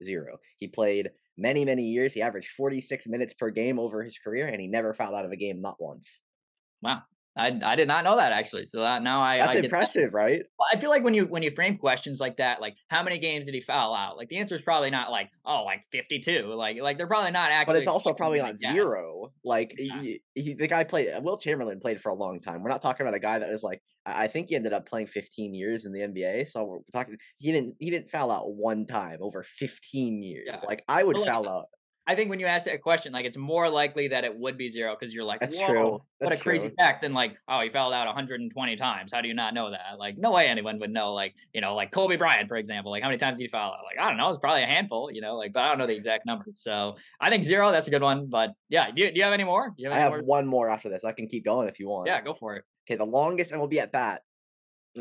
Zero. 0.03 0.39
He 0.59 0.69
played 0.69 1.11
many, 1.39 1.65
many 1.65 1.85
years. 1.85 2.15
He 2.15 2.23
averaged 2.23 2.51
46 2.51 3.07
minutes 3.07 3.35
per 3.35 3.51
game 3.51 3.79
over 3.79 4.03
his 4.03 4.19
career, 4.19 4.47
and 4.47 4.61
he 4.61 4.67
never 4.67 4.93
fouled 4.93 5.15
out 5.15 5.25
of 5.25 5.33
a 5.33 5.37
game, 5.37 5.61
not 5.61 5.77
once. 5.79 6.21
Wow. 6.83 7.03
I 7.37 7.59
I 7.65 7.77
did 7.77 7.87
not 7.87 8.05
know 8.05 8.17
that 8.17 8.33
actually. 8.33 8.67
So 8.67 8.81
that 8.81 9.03
now 9.03 9.21
I 9.21 9.39
That's 9.39 9.51
I 9.51 9.53
get 9.55 9.61
that. 9.61 9.65
impressive, 9.67 10.15
right? 10.15 10.43
Well, 10.59 10.69
I 10.73 10.81
feel 10.81 10.91
like 10.91 11.05
when 11.05 11.15
you 11.15 11.27
when 11.27 11.43
you 11.43 11.51
frame 11.51 11.77
questions 11.77 12.19
like 12.21 12.39
that, 12.39 12.61
like 12.61 12.77
how 12.89 13.03
many 13.03 13.19
games 13.19 13.45
did 13.45 13.55
he 13.55 13.61
foul 13.61 13.95
out? 13.95 14.17
Like 14.17 14.29
the 14.29 14.39
answer 14.39 14.57
is 14.57 14.63
probably 14.63 14.91
not 14.91 15.11
like 15.11 15.31
oh 15.45 15.65
like 15.65 15.83
fifty 15.93 16.19
two. 16.19 16.55
Like 16.55 16.79
like 16.81 16.97
they're 16.97 17.07
probably 17.07 17.33
not 17.33 17.51
actually. 17.51 17.75
But 17.75 17.79
it's 17.79 17.89
also 17.89 18.15
probably 18.15 18.41
like 18.41 18.53
not 18.53 18.61
that. 18.61 18.73
zero. 18.73 19.33
Like 19.45 19.75
Yeah. 19.77 20.01
he, 20.01 20.23
he, 20.35 20.55
the 20.55 20.69
guy 20.69 20.85
played. 20.85 21.09
Uh, 21.13 21.21
Wilt 21.23 21.43
Chamberlain 21.43 21.81
played 21.81 22.01
for 22.01 22.09
a 22.09 22.15
long 22.15 22.41
time. 22.41 22.63
We're 22.63 22.71
not 22.71 22.83
talking 22.83 23.07
about 23.07 23.17
a 23.17 23.21
guy 23.21 23.39
that 23.39 23.51
was 23.51 23.63
like. 23.63 23.83
I 24.09 24.29
think 24.29 24.51
he 24.51 24.55
ended 24.55 24.73
up 24.73 24.89
playing 24.89 25.09
15 25.09 25.53
years 25.53 25.85
in 25.85 25.91
the 25.93 25.99
NBA. 25.99 26.49
So 26.49 26.65
we're 26.65 26.79
talking. 26.93 27.17
He 27.39 27.51
didn't. 27.51 27.75
He 27.81 27.91
didn't 27.91 28.09
foul 28.09 28.31
out 28.31 28.45
one 28.55 28.87
time 28.87 29.19
over 29.21 29.43
15 29.43 30.23
years. 30.23 30.45
Yeah. 30.47 30.61
Like 30.67 30.85
I 30.89 31.03
would 31.03 31.17
like, 31.19 31.27
foul 31.29 31.49
out. 31.49 31.67
I 32.09 32.15
think 32.15 32.31
when 32.31 32.39
you 32.39 32.47
ask 32.47 32.67
that 32.67 32.83
question, 32.83 33.13
like 33.13 33.25
it's 33.25 33.37
more 33.37 33.69
likely 33.69 34.09
that 34.09 34.23
it 34.25 34.37
would 34.39 34.57
be 34.57 34.69
zero 34.69 34.97
because 34.99 35.13
you're 35.13 35.25
like, 35.25 35.41
That's 35.41 35.59
true. 35.59 35.93
what 35.93 36.03
That's 36.21 36.37
a 36.37 36.39
crazy 36.43 36.69
true. 36.69 36.75
fact. 36.79 37.03
Than 37.03 37.13
like, 37.13 37.37
oh, 37.49 37.61
he 37.63 37.69
fouled 37.69 37.93
out 37.95 38.07
120 38.07 38.77
times. 38.77 39.13
How 39.13 39.21
do 39.21 39.27
you 39.29 39.35
not 39.35 39.55
know 39.55 39.71
that? 39.73 39.99
Like, 39.99 40.17
no 40.17 40.31
way 40.31 40.47
anyone 40.47 40.79
would 40.79 40.91
know. 40.91 41.13
Like, 41.15 41.35
you 41.53 41.61
know, 41.61 41.75
like 41.75 41.91
Kobe 41.91 42.17
Bryant, 42.17 42.49
for 42.49 42.57
example. 42.57 42.93
Like, 42.93 43.03
how 43.03 43.09
many 43.09 43.19
times 43.19 43.39
did 43.39 43.45
he 43.45 43.49
foul 43.49 43.73
out? 43.73 43.79
Like, 43.85 43.99
I 44.01 44.09
don't 44.09 44.17
know. 44.19 44.29
It's 44.29 44.39
probably 44.39 44.63
a 44.63 44.67
handful. 44.67 45.11
You 45.11 45.21
know, 45.21 45.37
like, 45.37 45.53
but 45.53 45.65
I 45.65 45.69
don't 45.69 45.79
know 45.79 45.87
the 45.87 45.97
exact 45.97 46.27
number. 46.27 46.45
So 46.55 46.97
I 47.21 47.29
think 47.29 47.43
zero. 47.43 47.73
That's 47.73 47.89
a 47.89 47.91
good 47.91 48.03
one. 48.03 48.27
But 48.29 48.51
yeah, 48.69 48.91
do 48.93 49.03
you, 49.03 49.11
do 49.11 49.17
you 49.19 49.25
have 49.25 49.33
any 49.33 49.45
more? 49.45 49.71
Do 49.77 49.83
you 49.83 49.91
I 49.91 49.95
any 49.95 50.01
have 50.03 50.13
more? 50.13 50.23
one 50.23 50.47
more 50.47 50.71
after 50.71 50.89
this. 50.89 51.05
I 51.05 51.11
can 51.13 51.27
keep 51.27 51.45
going 51.45 51.69
if 51.69 51.81
you 51.81 51.89
want. 51.89 52.07
Yeah, 52.07 52.21
go 52.23 52.35
for 52.35 52.55
it. 52.57 52.65
Okay, 52.89 52.97
the 52.97 53.05
longest 53.05 53.51
and 53.51 53.61
we'll 53.61 53.69
be 53.69 53.81
at 53.81 53.91
bat 53.91 54.23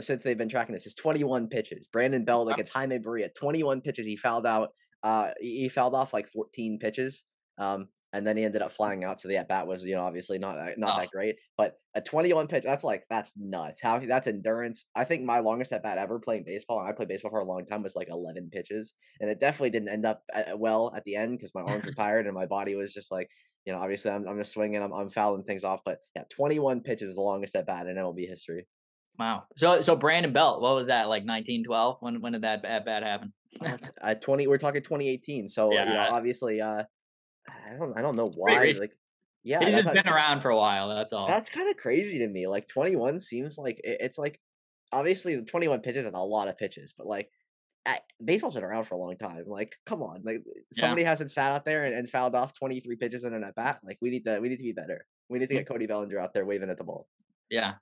since 0.02 0.24
they've 0.24 0.38
been 0.38 0.50
tracking 0.50 0.74
this 0.74 0.88
is 0.88 0.94
21 0.96 1.48
pitches. 1.48 1.88
Brandon 1.88 2.26
Wow. 2.28 2.48
against 2.50 2.74
Jaime 2.74 2.98
Barria, 3.00 3.30
21 3.34 3.82
pitches. 3.82 4.06
He 4.06 4.18
fouled 4.18 4.46
out. 4.46 4.70
Uh, 5.06 5.32
he 5.40 5.62
he 5.64 5.70
fouled 5.70 5.96
off 5.96 6.14
like 6.14 6.28
14 6.30 6.80
pitches. 6.80 7.24
Um, 7.60 7.90
and 8.14 8.26
then 8.26 8.38
he 8.38 8.46
ended 8.46 8.62
up 8.62 8.72
flying 8.72 9.04
out. 9.04 9.20
So 9.20 9.28
the 9.28 9.38
at 9.38 9.50
bat 9.50 9.68
was, 9.68 9.86
you 9.86 9.94
know, 9.96 10.06
obviously 10.06 10.40
not 10.40 10.58
uh, 10.58 10.72
not 10.78 10.96
Oh. 10.96 11.02
that 11.02 11.12
great. 11.12 11.38
But 11.58 11.76
a 11.96 12.02
21 12.02 12.48
pitch, 12.48 12.64
that's 12.64 12.84
like 12.84 13.06
that's 13.10 13.32
nuts. 13.36 13.82
How 13.82 14.00
that's 14.00 14.28
endurance. 14.28 14.86
I 14.96 15.04
think 15.06 15.24
my 15.24 15.40
longest 15.40 15.74
at 15.74 15.84
bat 15.84 15.98
ever 15.98 16.20
playing 16.20 16.46
baseball, 16.46 16.80
and 16.80 16.88
I 16.90 16.94
played 16.94 17.10
baseball 17.10 17.32
for 17.32 17.40
a 17.42 17.46
long 17.46 17.66
time, 17.66 17.84
was 17.84 17.96
like 17.96 18.10
11 18.10 18.50
pitches, 18.52 18.94
and 19.20 19.30
it 19.30 19.40
definitely 19.42 19.72
didn't 19.72 19.90
end 19.90 20.06
up 20.06 20.24
uh, 20.34 20.56
well 20.58 20.94
at 20.96 21.04
the 21.06 21.16
end 21.18 21.38
because 21.38 21.54
my 21.56 21.62
arms 21.62 21.86
were 21.86 21.94
tired 21.98 22.26
and 22.26 22.36
my 22.36 22.46
body 22.48 22.76
was 22.76 22.94
just 22.94 23.12
like, 23.12 23.30
you 23.66 23.74
know, 23.74 23.80
obviously 23.80 24.12
I'm 24.12 24.28
I'm 24.28 24.38
just 24.40 24.54
swinging, 24.54 24.82
I'm 24.82 24.94
I'm 24.94 25.10
fouling 25.10 25.44
things 25.44 25.64
off. 25.66 25.82
But 25.86 26.00
yeah, 26.16 26.24
21 26.30 26.82
pitches 26.82 27.16
the 27.16 27.22
longest 27.22 27.56
at 27.56 27.66
bat 27.68 27.88
in 27.88 27.98
MLB 27.98 28.28
history. 28.28 28.68
Wow. 29.18 29.44
So 29.58 29.82
so 29.82 29.96
Brandon 29.96 30.34
Belt, 30.34 30.62
what 30.62 30.76
was 30.76 30.88
that 30.88 31.04
like 31.08 31.24
1912? 31.24 31.98
When 32.02 32.22
when 32.22 32.34
did 32.34 32.42
that 32.44 32.62
bad, 32.64 32.86
bad 32.86 33.04
happen? 33.04 33.34
Uh, 34.02 34.14
20 34.16 34.48
we're 34.48 34.58
talking 34.58 34.82
2018 34.82 35.48
so 35.48 35.72
you 35.72 35.78
know 35.86 35.94
Yeah. 35.94 36.10
obviously 36.12 36.60
uh 36.60 36.84
i 37.50 37.74
don't 37.80 37.98
i 37.98 38.02
don't 38.02 38.18
know 38.18 38.30
why 38.36 38.74
like 38.78 38.92
yeah 39.44 39.64
He's 39.64 39.76
just 39.76 39.94
been 39.94 40.08
around 40.10 40.42
for 40.42 40.50
a 40.50 40.58
while. 40.58 40.90
That's 40.90 41.14
all. 41.14 41.28
that's 41.28 41.50
kind 41.50 41.70
of 41.70 41.78
crazy 41.78 42.20
to 42.20 42.28
me 42.28 42.48
like 42.48 42.68
21 42.68 43.22
seems 43.22 43.58
like 43.58 43.80
it- 43.84 44.00
it's 44.02 44.18
like 44.18 44.42
obviously 44.92 45.36
the 45.38 45.44
21 45.44 45.80
pitches 45.82 46.06
is 46.06 46.12
a 46.14 46.18
lot 46.18 46.48
of 46.50 46.58
pitches 46.58 46.94
but 46.98 47.08
like 47.08 47.30
I, 47.86 48.00
baseball's 48.24 48.56
been 48.56 48.64
around 48.64 48.86
for 48.86 48.96
a 48.96 48.98
long 48.98 49.16
time 49.18 49.44
like 49.48 49.74
come 49.86 50.02
on 50.02 50.22
like 50.26 50.44
somebody 50.74 51.04
hasn't 51.04 51.32
sat 51.32 51.52
out 51.54 51.64
there 51.64 51.86
and, 51.86 51.94
and 51.96 52.10
fouled 52.10 52.36
off 52.36 52.58
23 52.58 52.96
pitches 52.98 53.24
in 53.24 53.34
an 53.34 53.44
at 53.46 53.56
bat 53.56 53.80
like 53.86 54.00
we 54.02 54.10
need 54.10 54.26
to 54.26 54.40
we 54.40 54.50
need 54.50 54.58
to 54.58 54.64
be 54.64 54.74
better 54.74 55.06
we 55.30 55.40
need 55.40 55.48
to 55.50 55.56
Mm. 55.56 55.60
get 55.60 55.68
cody 55.68 55.88
bellinger 55.88 56.20
out 56.20 56.34
there 56.34 56.46
waving 56.46 56.70
at 56.72 56.78
the 56.78 56.84
ball 56.84 57.08
Yeah, 57.50 57.74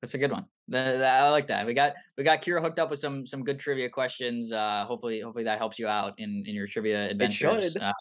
that's 0.00 0.14
a 0.14 0.18
good 0.18 0.30
one. 0.30 0.46
I 0.72 1.28
like 1.30 1.48
that. 1.48 1.66
We 1.66 1.74
got 1.74 1.94
we 2.16 2.24
got 2.24 2.42
Kira 2.42 2.60
hooked 2.60 2.78
up 2.78 2.90
with 2.90 3.00
some 3.00 3.26
some 3.26 3.42
good 3.42 3.58
trivia 3.58 3.88
questions. 3.88 4.52
Uh, 4.52 4.84
hopefully 4.86 5.20
hopefully 5.20 5.44
that 5.44 5.58
helps 5.58 5.78
you 5.78 5.88
out 5.88 6.14
in 6.18 6.44
in 6.46 6.54
your 6.54 6.66
trivia 6.66 7.10
adventures. 7.10 7.76
Uh, 7.76 7.92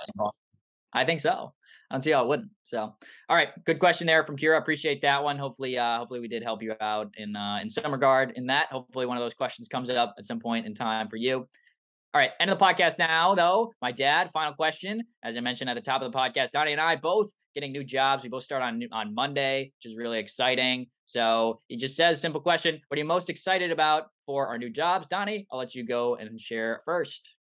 I 0.93 1.05
think 1.05 1.21
so. 1.21 1.53
I 1.89 1.95
don't 1.95 2.01
see 2.01 2.11
how 2.11 2.23
it 2.23 2.27
wouldn't. 2.27 2.49
So, 2.63 2.79
all 2.81 3.35
right, 3.35 3.49
good 3.63 3.79
question 3.79 4.07
there 4.07 4.25
from 4.25 4.35
Kira. 4.35 4.57
Appreciate 4.57 5.01
that 5.03 5.23
one. 5.23 5.37
Hopefully, 5.37 5.77
uh, 5.77 5.99
hopefully 5.99 6.19
we 6.19 6.27
did 6.27 6.43
help 6.43 6.61
you 6.61 6.75
out 6.81 7.13
in 7.17 7.35
uh, 7.35 7.59
in 7.61 7.69
some 7.69 7.91
regard 7.91 8.31
in 8.31 8.45
that. 8.47 8.67
Hopefully, 8.67 9.05
one 9.05 9.17
of 9.17 9.23
those 9.23 9.33
questions 9.33 9.67
comes 9.67 9.89
up 9.89 10.13
at 10.17 10.25
some 10.25 10.39
point 10.39 10.65
in 10.65 10.73
time 10.73 11.07
for 11.07 11.15
you. 11.15 11.47
All 12.13 12.21
right, 12.21 12.31
end 12.39 12.51
of 12.51 12.59
the 12.59 12.65
podcast 12.65 12.99
now, 12.99 13.35
though. 13.35 13.73
My 13.81 13.91
dad, 13.91 14.31
final 14.33 14.53
question. 14.53 15.01
As 15.23 15.37
I 15.37 15.39
mentioned 15.39 15.69
at 15.69 15.75
the 15.75 15.81
top 15.81 16.01
of 16.01 16.11
the 16.11 16.17
podcast, 16.17 16.51
Donnie 16.51 16.73
and 16.73 16.81
I 16.81 16.95
both 16.95 17.31
getting 17.55 17.71
new 17.71 17.83
jobs. 17.83 18.23
We 18.23 18.29
both 18.29 18.43
start 18.43 18.61
on 18.61 18.83
on 18.91 19.15
Monday, 19.15 19.71
which 19.77 19.91
is 19.91 19.97
really 19.97 20.19
exciting. 20.19 20.87
So 21.07 21.61
he 21.69 21.77
just 21.77 21.95
says, 21.95 22.19
simple 22.19 22.41
question: 22.41 22.81
What 22.87 22.97
are 22.97 22.99
you 22.99 23.05
most 23.05 23.29
excited 23.29 23.71
about 23.71 24.07
for 24.25 24.47
our 24.47 24.57
new 24.57 24.69
jobs, 24.69 25.07
Donnie? 25.07 25.47
I'll 25.49 25.57
let 25.57 25.73
you 25.73 25.87
go 25.87 26.15
and 26.15 26.39
share 26.39 26.81
first. 26.83 27.35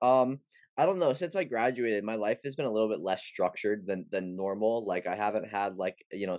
Um, 0.00 0.40
I 0.78 0.86
don't 0.86 0.98
know. 0.98 1.12
Since 1.12 1.36
I 1.36 1.44
graduated, 1.44 2.02
my 2.02 2.14
life 2.14 2.38
has 2.44 2.56
been 2.56 2.64
a 2.64 2.70
little 2.70 2.88
bit 2.88 3.00
less 3.00 3.22
structured 3.22 3.86
than 3.86 4.06
than 4.10 4.36
normal. 4.36 4.86
Like 4.86 5.06
I 5.06 5.14
haven't 5.14 5.46
had 5.46 5.76
like 5.76 5.98
you 6.10 6.26
know 6.26 6.38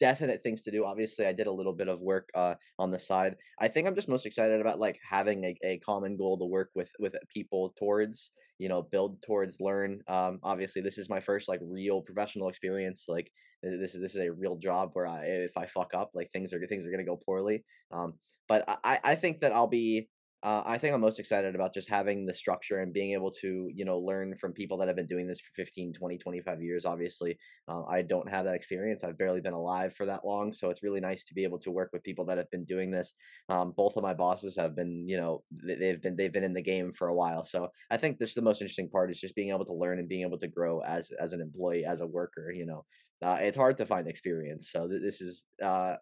definite 0.00 0.42
things 0.42 0.62
to 0.62 0.70
do. 0.70 0.84
Obviously, 0.84 1.26
I 1.26 1.32
did 1.32 1.46
a 1.46 1.52
little 1.52 1.72
bit 1.72 1.88
of 1.88 2.00
work 2.00 2.28
uh 2.34 2.54
on 2.78 2.90
the 2.90 2.98
side. 2.98 3.36
I 3.58 3.68
think 3.68 3.86
I'm 3.86 3.94
just 3.94 4.08
most 4.08 4.26
excited 4.26 4.60
about 4.60 4.78
like 4.78 4.98
having 5.08 5.44
a, 5.44 5.56
a 5.64 5.78
common 5.78 6.16
goal 6.16 6.38
to 6.38 6.44
work 6.44 6.70
with 6.74 6.90
with 6.98 7.14
people 7.32 7.74
towards, 7.78 8.30
you 8.58 8.68
know, 8.68 8.82
build 8.82 9.22
towards, 9.22 9.60
learn. 9.60 10.02
Um, 10.08 10.40
obviously, 10.42 10.82
this 10.82 10.98
is 10.98 11.08
my 11.10 11.20
first 11.20 11.48
like 11.48 11.60
real 11.62 12.00
professional 12.02 12.48
experience. 12.48 13.06
Like 13.08 13.30
this 13.62 13.94
is 13.94 14.00
this 14.00 14.14
is 14.14 14.22
a 14.22 14.32
real 14.32 14.56
job 14.56 14.90
where 14.92 15.06
I 15.06 15.24
if 15.24 15.56
I 15.56 15.66
fuck 15.66 15.94
up, 15.94 16.10
like 16.14 16.30
things 16.32 16.52
are 16.52 16.64
things 16.66 16.84
are 16.84 16.90
gonna 16.90 17.04
go 17.04 17.20
poorly. 17.24 17.64
Um, 17.92 18.14
but 18.48 18.64
I 18.68 18.76
I 18.84 19.00
I 19.04 19.14
think 19.14 19.40
that 19.40 19.52
I'll 19.52 19.66
be 19.66 20.08
uh, 20.44 20.62
I 20.66 20.76
think 20.76 20.92
I'm 20.92 21.00
most 21.00 21.18
excited 21.18 21.54
about 21.54 21.72
just 21.72 21.88
having 21.88 22.26
the 22.26 22.34
structure 22.34 22.80
and 22.80 22.92
being 22.92 23.12
able 23.14 23.30
to, 23.40 23.70
you 23.74 23.86
know, 23.86 23.98
learn 23.98 24.36
from 24.36 24.52
people 24.52 24.76
that 24.76 24.88
have 24.88 24.96
been 24.96 25.06
doing 25.06 25.26
this 25.26 25.40
for 25.40 25.50
15, 25.54 25.94
20, 25.94 26.18
25 26.18 26.60
years. 26.60 26.84
Obviously, 26.84 27.38
uh, 27.66 27.82
I 27.86 28.02
don't 28.02 28.28
have 28.28 28.44
that 28.44 28.54
experience. 28.54 29.02
I've 29.02 29.16
barely 29.16 29.40
been 29.40 29.54
alive 29.54 29.94
for 29.94 30.04
that 30.04 30.26
long. 30.26 30.52
So 30.52 30.68
it's 30.68 30.82
really 30.82 31.00
nice 31.00 31.24
to 31.24 31.34
be 31.34 31.44
able 31.44 31.58
to 31.60 31.70
work 31.70 31.88
with 31.94 32.02
people 32.04 32.26
that 32.26 32.36
have 32.36 32.50
been 32.50 32.64
doing 32.64 32.90
this. 32.90 33.14
Um, 33.48 33.72
both 33.74 33.96
of 33.96 34.02
my 34.02 34.12
bosses 34.12 34.54
have 34.56 34.76
been, 34.76 35.08
you 35.08 35.16
know, 35.16 35.44
they've 35.50 36.02
been, 36.02 36.14
they've 36.14 36.32
been 36.32 36.44
in 36.44 36.52
the 36.52 36.60
game 36.60 36.92
for 36.92 37.08
a 37.08 37.14
while. 37.14 37.42
So 37.42 37.70
I 37.90 37.96
think 37.96 38.18
this 38.18 38.28
is 38.28 38.34
the 38.34 38.42
most 38.42 38.60
interesting 38.60 38.90
part 38.90 39.10
is 39.10 39.20
just 39.20 39.34
being 39.34 39.48
able 39.48 39.64
to 39.64 39.72
learn 39.72 39.98
and 39.98 40.10
being 40.10 40.26
able 40.26 40.38
to 40.40 40.48
grow 40.48 40.80
as, 40.80 41.10
as 41.18 41.32
an 41.32 41.40
employee, 41.40 41.86
as 41.86 42.02
a 42.02 42.06
worker, 42.06 42.52
you 42.52 42.66
know, 42.66 42.84
uh, 43.22 43.38
it's 43.40 43.56
hard 43.56 43.78
to 43.78 43.86
find 43.86 44.06
experience. 44.06 44.70
So 44.70 44.88
th- 44.88 45.00
this 45.00 45.22
is, 45.22 45.44
uh, 45.62 45.96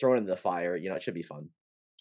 thrown 0.00 0.16
into 0.16 0.30
the 0.30 0.36
fire, 0.36 0.74
you 0.74 0.90
know, 0.90 0.96
it 0.96 1.02
should 1.02 1.14
be 1.14 1.22
fun. 1.22 1.48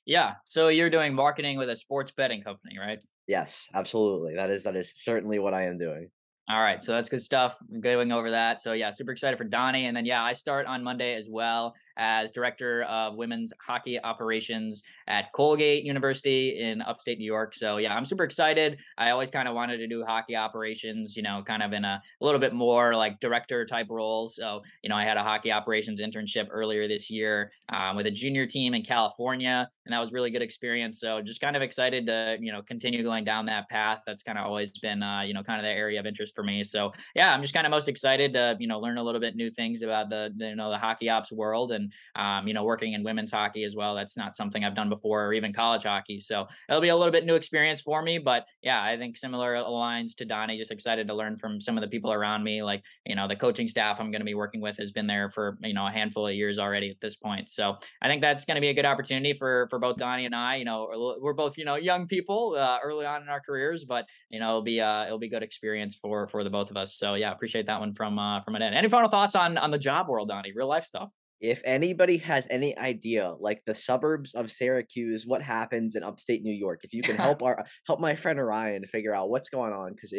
Yeah. 0.06 0.34
So 0.46 0.68
you're 0.68 0.90
doing 0.90 1.14
marketing 1.14 1.58
with 1.58 1.70
a 1.70 1.76
sports 1.76 2.12
betting 2.12 2.42
company, 2.42 2.78
right? 2.80 3.00
Yes, 3.28 3.70
absolutely. 3.74 4.36
That 4.36 4.50
is 4.50 4.64
that 4.64 4.76
is 4.76 4.92
certainly 4.96 5.40
what 5.40 5.54
I 5.54 5.64
am 5.64 5.78
doing. 5.78 6.10
All 6.50 6.62
right, 6.62 6.84
so 6.84 6.92
that's 6.92 7.08
good 7.08 7.22
stuff. 7.22 7.58
Going 7.80 8.12
over 8.12 8.30
that. 8.32 8.62
So 8.62 8.74
yeah, 8.74 8.90
super 8.92 9.14
excited 9.14 9.38
for 9.38 9.46
Donnie. 9.46 9.86
And 9.86 9.96
then 9.96 10.06
yeah, 10.06 10.22
I 10.22 10.34
start 10.34 10.66
on 10.66 10.84
Monday 10.84 11.16
as 11.16 11.30
well 11.30 11.74
as 11.98 12.32
director 12.32 12.84
of 12.84 13.16
women's 13.16 13.54
hockey 13.60 14.02
operations 14.02 14.84
at 15.08 15.32
Colgate 15.34 15.84
University 15.84 16.60
in 16.60 16.82
upstate 16.82 17.20
New 17.20 17.26
York. 17.26 17.54
So 17.54 17.78
yeah, 17.78 17.96
I'm 17.96 18.06
super 18.06 18.24
excited. 18.24 18.78
I 18.98 19.12
always 19.12 19.30
kind 19.30 19.48
of 19.48 19.56
wanted 19.56 19.78
to 19.78 19.88
do 19.88 20.04
hockey 20.04 20.36
operations, 20.36 21.16
you 21.16 21.24
know, 21.24 21.44
kind 21.46 21.64
of 21.64 21.74
in 21.74 21.86
a, 21.86 22.02
a 22.22 22.26
little 22.26 22.40
bit 22.40 22.54
more 22.54 22.96
like 22.96 23.20
director 23.20 23.66
type 23.66 23.88
role. 23.90 24.30
So 24.30 24.62
you 24.82 24.90
know, 24.90 24.96
I 24.96 25.04
had 25.04 25.18
a 25.18 25.24
hockey 25.24 25.52
operations 25.52 26.02
internship 26.02 26.48
earlier 26.52 26.88
this 26.88 27.10
year 27.10 27.52
um, 27.70 27.96
with 27.96 28.08
a 28.08 28.12
junior 28.12 28.46
team 28.46 28.74
in 28.74 28.84
California, 28.84 29.70
and 29.86 29.94
that 29.94 30.00
was 30.00 30.12
really 30.12 30.32
good 30.32 30.42
experience. 30.42 31.00
So 31.00 31.22
just 31.22 31.42
kind 31.42 31.56
of 31.56 31.62
excited 31.62 32.06
to 32.08 32.38
you 32.40 32.52
know 32.52 32.62
continue 32.62 33.04
going 33.04 33.24
down 33.24 33.46
that 33.48 33.70
path. 33.70 34.02
That's 34.06 34.24
kind 34.24 34.38
of 34.38 34.46
always 34.46 34.72
been 34.80 35.04
uh, 35.04 35.22
you 35.22 35.34
know 35.34 35.44
kind 35.44 35.60
of 35.60 35.64
the 35.64 35.72
area 35.72 36.00
of 36.00 36.06
interest 36.06 36.36
for 36.36 36.44
me. 36.44 36.64
So 36.64 36.92
yeah, 37.16 37.34
I'm 37.34 37.42
just 37.42 37.54
kind 37.54 37.66
of 37.66 37.72
most 37.72 37.88
excited 37.88 38.34
to 38.34 38.58
you 38.60 38.68
know 38.68 38.80
learn 38.80 38.98
a 38.98 39.04
little 39.04 39.22
bit 39.22 39.36
new 39.36 39.52
things 39.52 39.82
about 39.82 40.10
the, 40.10 40.34
the 40.38 40.50
you 40.50 40.56
know 40.56 40.70
the 40.70 40.78
hockey 40.78 41.10
ops 41.10 41.32
world 41.32 41.72
and 41.72 41.83
um, 42.16 42.48
you 42.48 42.54
know 42.54 42.64
working 42.64 42.94
in 42.94 43.04
women's 43.04 43.32
hockey 43.32 43.64
as 43.64 43.76
well. 43.76 43.96
That's 43.96 44.18
not 44.18 44.36
something 44.36 44.64
I've 44.64 44.76
done 44.76 44.90
before, 44.90 45.26
or 45.26 45.34
even 45.34 45.54
college 45.54 45.84
hockey. 45.84 46.20
So 46.20 46.48
it'll 46.70 46.82
be 46.82 46.90
a 46.90 46.96
little 46.96 47.12
bit 47.12 47.26
new 47.26 47.36
experience 47.36 47.82
for 47.82 48.02
me. 48.02 48.18
But 48.18 48.46
yeah, 48.62 48.84
I 48.84 48.98
think 48.98 49.18
similar 49.18 49.62
lines 49.62 50.16
to 50.16 50.26
Donnie. 50.26 50.58
Just 50.58 50.72
excited 50.72 51.08
to 51.08 51.14
learn 51.14 51.38
from 51.38 51.60
some 51.60 51.78
of 51.78 51.82
the 51.82 51.88
people 51.88 52.12
around 52.12 52.44
me. 52.44 52.64
Like 52.64 52.84
you 53.06 53.16
know 53.16 53.28
the 53.28 53.36
coaching 53.36 53.68
staff 53.68 54.00
I'm 54.00 54.12
going 54.12 54.22
to 54.22 54.26
be 54.26 54.36
working 54.36 54.62
with 54.62 54.78
has 54.78 54.92
been 54.92 55.08
there 55.08 55.30
for 55.30 55.58
you 55.62 55.74
know 55.74 55.88
a 55.88 55.92
handful 55.92 56.28
of 56.28 56.34
years 56.36 56.60
already 56.60 56.90
at 56.90 57.00
this 57.02 57.16
point. 57.16 57.50
So 57.50 57.78
I 58.02 58.08
think 58.08 58.22
that's 58.22 58.46
going 58.46 58.56
to 58.56 58.62
be 58.62 58.70
a 58.70 58.74
good 58.74 58.86
opportunity 58.86 59.34
for 59.34 59.68
for 59.70 59.80
both 59.80 59.98
Donnie 59.98 60.26
and 60.26 60.36
I. 60.36 60.56
You 60.58 60.66
know 60.66 60.88
we're- 60.90 61.20
we're 61.22 61.34
both 61.34 61.58
you 61.58 61.66
know 61.66 61.76
young 61.76 62.08
people 62.08 62.56
uh, 62.58 62.80
early 62.84 63.06
on 63.06 63.22
in 63.22 63.30
our 63.30 63.40
careers, 63.40 63.86
but 63.86 64.08
you 64.30 64.40
know 64.40 64.50
it'll 64.50 64.62
be 64.62 64.82
uh 64.82 65.06
it'll 65.06 65.20
be 65.20 65.30
good 65.30 65.44
experience 65.44 65.96
for 65.96 66.28
for 66.28 66.44
the 66.44 66.50
both 66.50 66.70
of 66.72 66.78
us. 66.78 66.98
So 66.98 67.16
yeah, 67.16 67.32
appreciate 67.32 67.66
that 67.68 67.80
one 67.80 67.94
from 67.94 68.20
uh 68.20 68.42
from 68.42 68.56
an 68.56 68.62
end. 68.62 68.76
Any 68.76 68.90
final 68.90 69.10
thoughts 69.10 69.36
on 69.36 69.58
on 69.58 69.72
the 69.72 69.80
job 69.80 70.08
world, 70.08 70.30
Donnie? 70.30 70.54
Real 70.56 70.68
life 70.68 70.86
stuff. 70.86 71.10
If 71.44 71.62
anybody 71.66 72.16
has 72.20 72.48
any 72.50 72.76
idea, 72.78 73.36
like 73.38 73.64
the 73.66 73.76
suburbs 73.76 74.34
of 74.34 74.50
Syracuse, 74.50 75.28
what 75.28 75.42
happens 75.42 75.96
in 75.96 76.02
upstate 76.02 76.42
New 76.42 76.54
York, 76.54 76.86
if 76.86 76.94
you 76.94 77.02
can 77.02 77.18
help 77.28 77.44
our 77.44 77.66
help 77.86 78.00
my 78.00 78.16
friend 78.16 78.42
Ryan 78.42 78.86
figure 78.86 79.14
out 79.14 79.30
what's 79.30 79.50
going 79.50 79.74
on, 79.74 79.92
because 79.94 80.14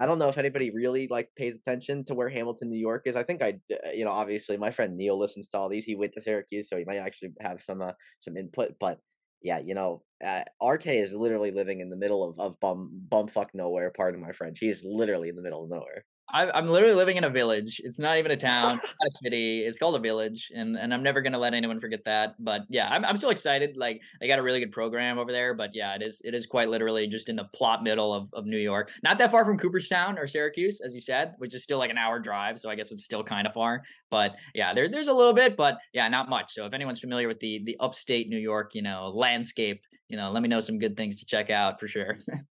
I 0.00 0.06
don't 0.06 0.20
know 0.20 0.28
if 0.28 0.38
anybody 0.38 0.70
really 0.70 1.08
like 1.08 1.28
pays 1.36 1.56
attention 1.56 2.04
to 2.04 2.14
where 2.14 2.28
Hamilton, 2.28 2.70
New 2.70 2.78
York 2.78 3.02
is. 3.06 3.16
I 3.16 3.24
think 3.24 3.42
i 3.42 3.54
you 3.92 4.04
know, 4.04 4.12
obviously 4.12 4.56
my 4.56 4.70
friend 4.70 4.96
Neil 4.96 5.18
listens 5.18 5.48
to 5.48 5.58
all 5.58 5.68
these. 5.68 5.84
He 5.84 5.96
went 5.96 6.12
to 6.12 6.20
Syracuse, 6.20 6.68
so 6.68 6.76
he 6.76 6.84
might 6.84 6.98
actually 6.98 7.30
have 7.40 7.60
some 7.60 7.82
uh, 7.82 7.92
some 8.20 8.36
input. 8.36 8.74
But 8.78 9.00
yeah, 9.42 9.58
you 9.58 9.74
know, 9.74 10.04
uh, 10.24 10.44
RK 10.64 10.86
is 10.86 11.12
literally 11.14 11.50
living 11.50 11.80
in 11.80 11.90
the 11.90 11.96
middle 11.96 12.22
of 12.22 12.38
of 12.38 12.60
bum 12.60 12.92
bumfuck 13.08 13.48
nowhere. 13.54 13.92
Pardon 13.96 14.20
my 14.20 14.30
French. 14.30 14.60
He 14.60 14.68
is 14.68 14.84
literally 14.84 15.30
in 15.30 15.34
the 15.34 15.42
middle 15.42 15.64
of 15.64 15.70
nowhere. 15.70 16.04
I, 16.32 16.58
am 16.58 16.68
literally 16.68 16.94
living 16.94 17.16
in 17.16 17.24
a 17.24 17.30
village. 17.30 17.80
It's 17.84 17.98
not 17.98 18.18
even 18.18 18.30
a 18.30 18.36
town, 18.36 18.76
not 18.76 18.84
a 19.06 19.10
city. 19.22 19.60
It's 19.60 19.78
called 19.78 19.96
a 19.96 19.98
village, 19.98 20.50
and 20.54 20.76
and 20.76 20.92
I'm 20.94 21.02
never 21.02 21.20
gonna 21.20 21.38
let 21.38 21.54
anyone 21.54 21.80
forget 21.80 22.04
that. 22.04 22.34
But 22.38 22.62
yeah, 22.68 22.88
I'm 22.88 23.04
I'm 23.04 23.16
still 23.16 23.30
excited. 23.30 23.76
Like 23.76 24.02
they 24.20 24.28
got 24.28 24.38
a 24.38 24.42
really 24.42 24.60
good 24.60 24.72
program 24.72 25.18
over 25.18 25.32
there. 25.32 25.54
But 25.54 25.70
yeah, 25.74 25.94
it 25.94 26.02
is 26.02 26.20
it 26.24 26.34
is 26.34 26.46
quite 26.46 26.68
literally 26.68 27.06
just 27.06 27.28
in 27.28 27.36
the 27.36 27.44
plot 27.44 27.82
middle 27.82 28.14
of, 28.14 28.28
of 28.32 28.46
New 28.46 28.58
York. 28.58 28.90
Not 29.02 29.18
that 29.18 29.30
far 29.30 29.44
from 29.44 29.58
Cooperstown 29.58 30.18
or 30.18 30.26
Syracuse, 30.26 30.80
as 30.80 30.94
you 30.94 31.00
said, 31.00 31.34
which 31.38 31.54
is 31.54 31.62
still 31.62 31.78
like 31.78 31.90
an 31.90 31.98
hour 31.98 32.18
drive. 32.18 32.58
So 32.58 32.70
I 32.70 32.74
guess 32.74 32.92
it's 32.92 33.04
still 33.04 33.24
kind 33.24 33.46
of 33.46 33.52
far. 33.52 33.82
But 34.10 34.36
yeah, 34.54 34.74
there 34.74 34.88
there's 34.88 35.08
a 35.08 35.14
little 35.14 35.34
bit, 35.34 35.56
but 35.56 35.78
yeah, 35.92 36.08
not 36.08 36.28
much. 36.28 36.52
So 36.52 36.66
if 36.66 36.72
anyone's 36.72 37.00
familiar 37.00 37.28
with 37.28 37.40
the 37.40 37.62
the 37.64 37.76
upstate 37.80 38.28
New 38.28 38.38
York, 38.38 38.74
you 38.74 38.82
know, 38.82 39.12
landscape, 39.14 39.82
you 40.08 40.16
know, 40.16 40.30
let 40.30 40.42
me 40.42 40.48
know 40.48 40.60
some 40.60 40.78
good 40.78 40.96
things 40.96 41.16
to 41.16 41.26
check 41.26 41.50
out 41.50 41.78
for 41.78 41.88
sure. 41.88 42.14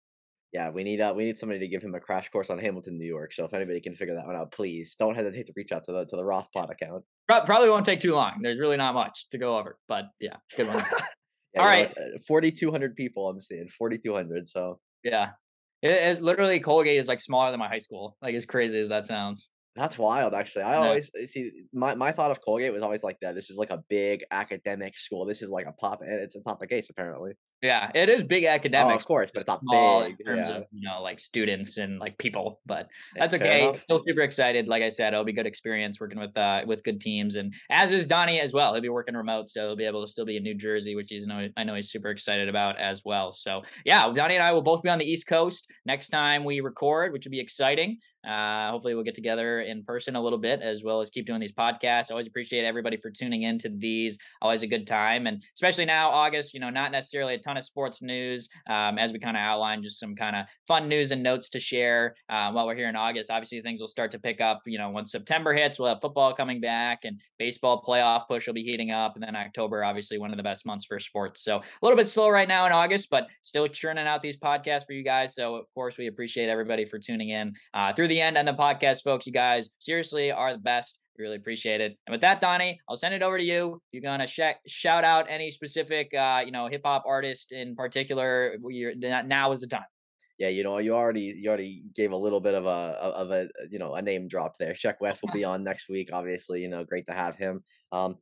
Yeah, 0.56 0.70
we 0.70 0.84
need 0.84 1.02
uh, 1.02 1.12
we 1.14 1.26
need 1.26 1.36
somebody 1.36 1.60
to 1.60 1.68
give 1.68 1.82
him 1.82 1.94
a 1.94 2.00
crash 2.00 2.30
course 2.30 2.48
on 2.48 2.56
Hamilton, 2.58 2.96
New 2.96 3.04
York. 3.06 3.34
So 3.34 3.44
if 3.44 3.52
anybody 3.52 3.78
can 3.78 3.94
figure 3.94 4.14
that 4.14 4.26
one 4.26 4.36
out, 4.36 4.52
please 4.52 4.96
don't 4.98 5.14
hesitate 5.14 5.46
to 5.48 5.52
reach 5.54 5.70
out 5.70 5.84
to 5.84 5.92
the 5.92 6.06
to 6.06 6.16
the 6.16 6.22
Rothpod 6.22 6.70
account. 6.70 7.04
Probably 7.28 7.68
won't 7.68 7.84
take 7.84 8.00
too 8.00 8.14
long. 8.14 8.40
There's 8.40 8.58
really 8.58 8.78
not 8.78 8.94
much 8.94 9.28
to 9.32 9.36
go 9.36 9.58
over, 9.58 9.76
but 9.86 10.06
yeah, 10.18 10.36
good 10.56 10.68
one. 10.68 10.78
yeah, 11.54 11.60
All 11.60 11.66
right, 11.66 11.90
uh, 11.90 12.18
forty 12.26 12.50
two 12.50 12.70
hundred 12.70 12.96
people. 12.96 13.28
I'm 13.28 13.38
seeing 13.38 13.68
forty 13.68 13.98
two 13.98 14.14
hundred. 14.14 14.48
So 14.48 14.80
yeah, 15.04 15.32
it, 15.82 15.90
it's 15.90 16.22
literally 16.22 16.58
Colgate 16.58 16.98
is 16.98 17.06
like 17.06 17.20
smaller 17.20 17.50
than 17.50 17.60
my 17.60 17.68
high 17.68 17.76
school. 17.76 18.16
Like 18.22 18.34
as 18.34 18.46
crazy 18.46 18.80
as 18.80 18.88
that 18.88 19.04
sounds. 19.04 19.50
That's 19.74 19.98
wild, 19.98 20.32
actually. 20.32 20.62
I 20.62 20.72
yeah. 20.72 20.88
always 20.88 21.10
see 21.26 21.50
my, 21.74 21.94
my 21.94 22.12
thought 22.12 22.30
of 22.30 22.40
Colgate 22.40 22.72
was 22.72 22.82
always 22.82 23.04
like 23.04 23.20
that. 23.20 23.34
This 23.34 23.50
is 23.50 23.58
like 23.58 23.68
a 23.68 23.84
big 23.90 24.24
academic 24.30 24.96
school. 24.96 25.26
This 25.26 25.42
is 25.42 25.50
like 25.50 25.66
a 25.66 25.72
pop, 25.72 26.00
and 26.00 26.12
it's 26.12 26.34
it's 26.34 26.46
not 26.46 26.60
the 26.60 26.66
case 26.66 26.88
apparently. 26.88 27.34
Yeah, 27.62 27.90
it 27.94 28.10
is 28.10 28.22
big 28.22 28.44
academic. 28.44 28.92
Oh, 28.92 28.96
of 28.96 29.06
course, 29.06 29.30
but 29.32 29.40
it's 29.40 29.48
not 29.48 29.60
big 29.70 30.16
in 30.20 30.26
terms 30.26 30.48
yeah. 30.48 30.56
of 30.56 30.64
you 30.72 30.86
know 30.86 31.02
like 31.02 31.18
students 31.18 31.78
and 31.78 31.98
like 31.98 32.18
people. 32.18 32.60
But 32.66 32.88
that's 33.14 33.34
okay. 33.34 33.78
Still 33.84 34.02
super 34.06 34.20
excited. 34.20 34.68
Like 34.68 34.82
I 34.82 34.90
said, 34.90 35.14
it'll 35.14 35.24
be 35.24 35.32
good 35.32 35.46
experience 35.46 35.98
working 35.98 36.18
with 36.18 36.36
uh 36.36 36.64
with 36.66 36.84
good 36.84 37.00
teams, 37.00 37.36
and 37.36 37.54
as 37.70 37.92
is 37.92 38.06
Donnie 38.06 38.40
as 38.40 38.52
well. 38.52 38.74
He'll 38.74 38.82
be 38.82 38.90
working 38.90 39.16
remote, 39.16 39.48
so 39.48 39.68
he'll 39.68 39.76
be 39.76 39.86
able 39.86 40.02
to 40.04 40.08
still 40.08 40.26
be 40.26 40.36
in 40.36 40.42
New 40.42 40.54
Jersey, 40.54 40.94
which 40.96 41.08
he's 41.08 41.26
know 41.26 41.48
I 41.56 41.64
know 41.64 41.74
he's 41.74 41.90
super 41.90 42.10
excited 42.10 42.48
about 42.48 42.76
as 42.78 43.02
well. 43.04 43.32
So 43.32 43.62
yeah, 43.86 44.12
Donnie 44.12 44.36
and 44.36 44.44
I 44.44 44.52
will 44.52 44.62
both 44.62 44.82
be 44.82 44.90
on 44.90 44.98
the 44.98 45.10
East 45.10 45.26
Coast 45.26 45.66
next 45.86 46.10
time 46.10 46.44
we 46.44 46.60
record, 46.60 47.12
which 47.12 47.24
will 47.24 47.32
be 47.32 47.40
exciting. 47.40 47.98
Uh, 48.26 48.70
hopefully, 48.70 48.94
we'll 48.94 49.04
get 49.04 49.14
together 49.14 49.60
in 49.60 49.84
person 49.84 50.16
a 50.16 50.22
little 50.22 50.38
bit 50.38 50.60
as 50.60 50.82
well 50.82 51.00
as 51.00 51.10
keep 51.10 51.26
doing 51.26 51.40
these 51.40 51.52
podcasts. 51.52 52.10
Always 52.10 52.26
appreciate 52.26 52.64
everybody 52.64 52.96
for 52.96 53.10
tuning 53.10 53.42
into 53.42 53.68
these. 53.68 54.18
Always 54.42 54.62
a 54.62 54.66
good 54.66 54.86
time. 54.86 55.26
And 55.26 55.42
especially 55.54 55.84
now, 55.84 56.10
August, 56.10 56.54
you 56.54 56.60
know, 56.60 56.70
not 56.70 56.92
necessarily 56.92 57.34
a 57.34 57.38
ton 57.38 57.56
of 57.56 57.64
sports 57.64 58.02
news 58.02 58.48
um, 58.68 58.98
as 58.98 59.12
we 59.12 59.18
kind 59.18 59.36
of 59.36 59.40
outline 59.40 59.82
just 59.82 60.00
some 60.00 60.16
kind 60.16 60.36
of 60.36 60.46
fun 60.66 60.88
news 60.88 61.10
and 61.10 61.22
notes 61.22 61.50
to 61.50 61.60
share 61.60 62.14
uh, 62.28 62.50
while 62.50 62.66
we're 62.66 62.74
here 62.74 62.88
in 62.88 62.96
August. 62.96 63.30
Obviously, 63.30 63.60
things 63.62 63.80
will 63.80 63.88
start 63.88 64.10
to 64.10 64.18
pick 64.18 64.40
up, 64.40 64.62
you 64.66 64.78
know, 64.78 64.90
once 64.90 65.12
September 65.12 65.52
hits, 65.52 65.78
we'll 65.78 65.88
have 65.88 66.00
football 66.00 66.34
coming 66.34 66.60
back 66.60 67.00
and 67.04 67.20
baseball 67.38 67.82
playoff 67.86 68.26
push 68.26 68.46
will 68.46 68.54
be 68.54 68.62
heating 68.62 68.90
up. 68.90 69.14
And 69.14 69.22
then 69.22 69.36
October, 69.36 69.84
obviously, 69.84 70.18
one 70.18 70.30
of 70.30 70.36
the 70.36 70.42
best 70.42 70.66
months 70.66 70.84
for 70.84 70.98
sports. 70.98 71.42
So 71.42 71.56
a 71.56 71.62
little 71.82 71.96
bit 71.96 72.08
slow 72.08 72.28
right 72.28 72.48
now 72.48 72.66
in 72.66 72.72
August, 72.72 73.08
but 73.10 73.28
still 73.42 73.68
churning 73.68 74.06
out 74.06 74.22
these 74.22 74.36
podcasts 74.36 74.86
for 74.86 74.92
you 74.92 75.04
guys. 75.04 75.34
So, 75.34 75.56
of 75.56 75.66
course, 75.74 75.96
we 75.96 76.06
appreciate 76.06 76.48
everybody 76.48 76.84
for 76.84 76.98
tuning 76.98 77.30
in 77.30 77.54
uh, 77.74 77.92
through 77.92 78.08
the 78.08 78.15
end 78.20 78.38
and 78.38 78.48
the 78.48 78.52
podcast, 78.52 79.02
folks. 79.02 79.26
You 79.26 79.32
guys 79.32 79.70
seriously 79.78 80.32
are 80.32 80.52
the 80.52 80.58
best. 80.58 80.98
Really 81.18 81.36
appreciate 81.36 81.80
it. 81.80 81.96
And 82.06 82.12
with 82.12 82.20
that, 82.20 82.40
Donnie, 82.40 82.78
I'll 82.88 82.96
send 82.96 83.14
it 83.14 83.22
over 83.22 83.38
to 83.38 83.44
you. 83.44 83.80
You're 83.92 84.02
gonna 84.02 84.26
sh- 84.26 84.60
shout 84.66 85.04
out 85.04 85.26
any 85.30 85.50
specific, 85.50 86.12
uh, 86.14 86.42
you 86.44 86.52
know, 86.52 86.68
hip 86.68 86.82
hop 86.84 87.04
artist 87.06 87.52
in 87.52 87.74
particular. 87.74 88.56
You're, 88.68 88.94
now 88.94 89.52
is 89.52 89.60
the 89.60 89.66
time. 89.66 89.84
Yeah, 90.38 90.48
you 90.48 90.64
know, 90.64 90.76
you 90.78 90.94
already 90.94 91.34
you 91.38 91.48
already 91.48 91.84
gave 91.94 92.12
a 92.12 92.16
little 92.16 92.40
bit 92.40 92.54
of 92.54 92.66
a 92.66 92.68
of 92.68 93.30
a 93.30 93.48
you 93.70 93.78
know 93.78 93.94
a 93.94 94.02
name 94.02 94.28
drop 94.28 94.58
there. 94.58 94.74
Sheck 94.74 94.96
Wes 95.00 95.18
will 95.22 95.32
be 95.32 95.44
on 95.52 95.64
next 95.64 95.88
week. 95.88 96.10
Obviously, 96.12 96.60
you 96.60 96.68
know, 96.68 96.84
great 96.84 97.06
to 97.06 97.14
have 97.14 97.36
him. 97.36 97.62
Um, 97.92 98.16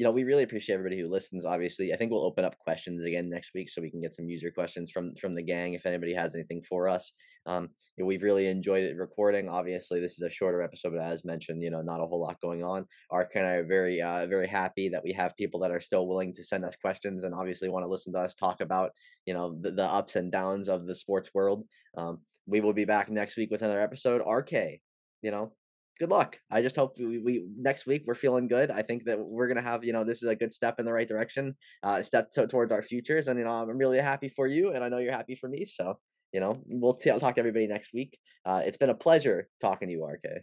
you 0.00 0.04
know, 0.04 0.10
we 0.10 0.24
really 0.24 0.44
appreciate 0.44 0.76
everybody 0.76 0.98
who 0.98 1.10
listens. 1.10 1.44
Obviously, 1.44 1.92
I 1.92 1.96
think 1.96 2.10
we'll 2.10 2.24
open 2.24 2.42
up 2.42 2.56
questions 2.58 3.04
again 3.04 3.28
next 3.28 3.50
week 3.54 3.68
so 3.68 3.82
we 3.82 3.90
can 3.90 4.00
get 4.00 4.14
some 4.14 4.30
user 4.30 4.50
questions 4.50 4.90
from 4.90 5.14
from 5.20 5.34
the 5.34 5.42
gang 5.42 5.74
if 5.74 5.84
anybody 5.84 6.14
has 6.14 6.34
anything 6.34 6.62
for 6.66 6.88
us. 6.88 7.12
Um, 7.44 7.68
you 7.98 8.02
know, 8.02 8.06
we've 8.06 8.22
really 8.22 8.46
enjoyed 8.46 8.82
it 8.82 8.96
recording. 8.96 9.50
Obviously, 9.50 10.00
this 10.00 10.12
is 10.12 10.22
a 10.22 10.30
shorter 10.30 10.62
episode, 10.62 10.94
but 10.96 11.02
as 11.02 11.22
mentioned, 11.26 11.62
you 11.62 11.70
know, 11.70 11.82
not 11.82 12.00
a 12.00 12.06
whole 12.06 12.22
lot 12.22 12.40
going 12.40 12.64
on. 12.64 12.86
Ark 13.10 13.32
and 13.34 13.46
I 13.46 13.56
are 13.56 13.66
very 13.66 14.00
uh, 14.00 14.24
very 14.24 14.46
happy 14.46 14.88
that 14.88 15.04
we 15.04 15.12
have 15.12 15.36
people 15.36 15.60
that 15.60 15.70
are 15.70 15.82
still 15.82 16.08
willing 16.08 16.32
to 16.32 16.44
send 16.44 16.64
us 16.64 16.76
questions 16.76 17.24
and 17.24 17.34
obviously 17.34 17.68
want 17.68 17.84
to 17.84 17.90
listen 17.90 18.14
to 18.14 18.20
us 18.20 18.34
talk 18.34 18.62
about 18.62 18.92
you 19.26 19.34
know 19.34 19.54
the, 19.60 19.70
the 19.70 19.84
ups 19.84 20.16
and 20.16 20.32
downs 20.32 20.70
of 20.70 20.86
the 20.86 20.94
sports 20.94 21.28
world. 21.34 21.66
Um, 21.98 22.20
we 22.46 22.62
will 22.62 22.72
be 22.72 22.86
back 22.86 23.10
next 23.10 23.36
week 23.36 23.50
with 23.50 23.60
another 23.60 23.82
episode. 23.82 24.22
RK, 24.26 24.80
you 25.20 25.30
know, 25.30 25.52
good 26.00 26.10
luck. 26.10 26.38
I 26.50 26.62
just 26.62 26.76
hope 26.76 26.98
we, 26.98 27.18
we 27.18 27.44
next 27.56 27.86
week 27.86 28.04
we're 28.06 28.14
feeling 28.14 28.48
good. 28.48 28.70
I 28.70 28.82
think 28.82 29.04
that 29.04 29.20
we're 29.20 29.46
gonna 29.46 29.62
have 29.62 29.84
you 29.84 29.92
know 29.92 30.02
this 30.02 30.22
is 30.22 30.28
a 30.28 30.34
good 30.34 30.52
step 30.52 30.80
in 30.80 30.86
the 30.86 30.92
right 30.92 31.06
direction, 31.06 31.54
uh, 31.82 32.02
step 32.02 32.32
to, 32.32 32.46
towards 32.46 32.72
our 32.72 32.82
futures, 32.82 33.28
and 33.28 33.38
you 33.38 33.44
know 33.44 33.52
I'm 33.52 33.78
really 33.78 33.98
happy 33.98 34.30
for 34.30 34.46
you, 34.46 34.72
and 34.72 34.82
I 34.82 34.88
know 34.88 34.98
you're 34.98 35.12
happy 35.12 35.36
for 35.36 35.48
me. 35.48 35.66
So 35.66 35.98
you 36.32 36.40
know 36.40 36.58
we'll 36.66 36.94
t- 36.94 37.10
I'll 37.10 37.20
talk 37.20 37.34
to 37.34 37.40
everybody 37.40 37.66
next 37.66 37.92
week. 37.92 38.18
Uh, 38.46 38.62
it's 38.64 38.78
been 38.78 38.90
a 38.90 38.94
pleasure 38.94 39.48
talking 39.60 39.88
to 39.88 39.92
you, 39.92 40.04
RK. 40.04 40.42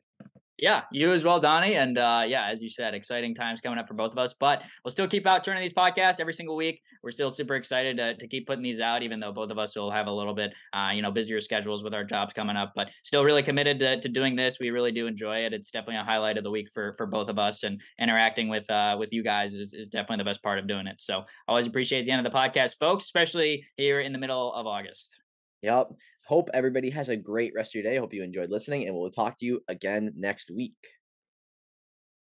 Yeah, 0.60 0.84
you 0.92 1.12
as 1.12 1.24
well, 1.24 1.40
Donnie. 1.40 1.76
And 1.76 2.00
uh, 2.00 2.24
yeah, 2.28 2.48
as 2.48 2.64
you 2.64 2.70
said, 2.70 2.96
exciting 2.96 3.36
times 3.36 3.62
coming 3.62 3.78
up 3.78 3.88
for 3.88 3.94
both 3.94 4.12
of 4.12 4.18
us. 4.18 4.34
But 4.34 4.64
we'll 4.84 4.92
still 4.92 5.08
keep 5.08 5.28
out 5.28 5.44
turning 5.44 5.62
these 5.62 5.74
podcasts 5.74 6.20
every 6.20 6.34
single 6.34 6.56
week. 6.56 6.82
We're 7.04 7.12
still 7.12 7.32
super 7.32 7.56
excited 7.56 7.98
to, 7.98 8.16
to 8.16 8.28
keep 8.28 8.48
putting 8.48 8.64
these 8.64 8.82
out, 8.82 9.04
even 9.04 9.20
though 9.20 9.32
both 9.32 9.52
of 9.52 9.60
us 9.60 9.76
will 9.76 9.92
have 9.92 10.08
a 10.08 10.12
little 10.12 10.34
bit, 10.34 10.56
uh, 10.74 10.92
you 10.96 11.04
know, 11.04 11.12
busier 11.12 11.42
schedules 11.42 11.84
with 11.84 11.94
our 11.94 12.04
jobs 12.04 12.34
coming 12.34 12.58
up. 12.58 12.74
But 12.76 12.90
still 13.04 13.24
really 13.24 13.44
committed 13.44 13.78
to, 13.80 14.00
to 14.00 14.10
doing 14.10 14.36
this. 14.36 14.60
We 14.60 14.72
really 14.72 14.92
do 14.92 15.06
enjoy 15.06 15.40
it. 15.40 15.54
It's 15.54 15.70
definitely 15.70 15.98
a 15.98 16.04
highlight 16.04 16.38
of 16.38 16.44
the 16.44 16.52
week 16.52 16.70
for 16.74 16.96
for 16.98 17.06
both 17.06 17.30
of 17.30 17.38
us. 17.38 17.62
And 17.64 17.80
interacting 18.00 18.50
with 18.50 18.68
uh, 18.70 18.96
with 18.98 19.14
you 19.14 19.24
guys 19.24 19.54
is, 19.54 19.76
is 19.76 19.92
definitely 19.92 20.24
the 20.24 20.30
best 20.30 20.42
part 20.42 20.58
of 20.58 20.68
doing 20.68 20.88
it. 20.88 21.02
So 21.02 21.26
always 21.48 21.68
appreciate 21.68 22.06
the 22.06 22.12
end 22.12 22.26
of 22.26 22.32
the 22.32 22.36
podcast, 22.36 22.78
folks, 22.80 23.04
especially 23.04 23.64
here 23.76 24.00
in 24.00 24.12
the 24.12 24.20
middle 24.20 24.52
of 24.54 24.66
August. 24.66 25.20
Yep. 25.62 25.92
Hope 26.28 26.50
everybody 26.54 26.90
has 26.90 27.08
a 27.08 27.16
great 27.16 27.54
rest 27.56 27.72
of 27.72 27.82
your 27.82 27.90
day. 27.90 27.98
Hope 27.98 28.14
you 28.14 28.22
enjoyed 28.22 28.50
listening, 28.52 28.86
and 28.86 28.94
we'll 28.94 29.10
talk 29.10 29.38
to 29.40 29.46
you 29.46 29.64
again 29.70 30.12
next 30.18 30.52
week. 30.52 30.76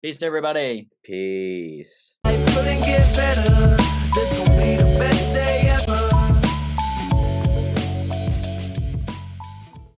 Peace, 0.01 0.21
everybody. 0.21 0.87
Peace. 1.03 2.15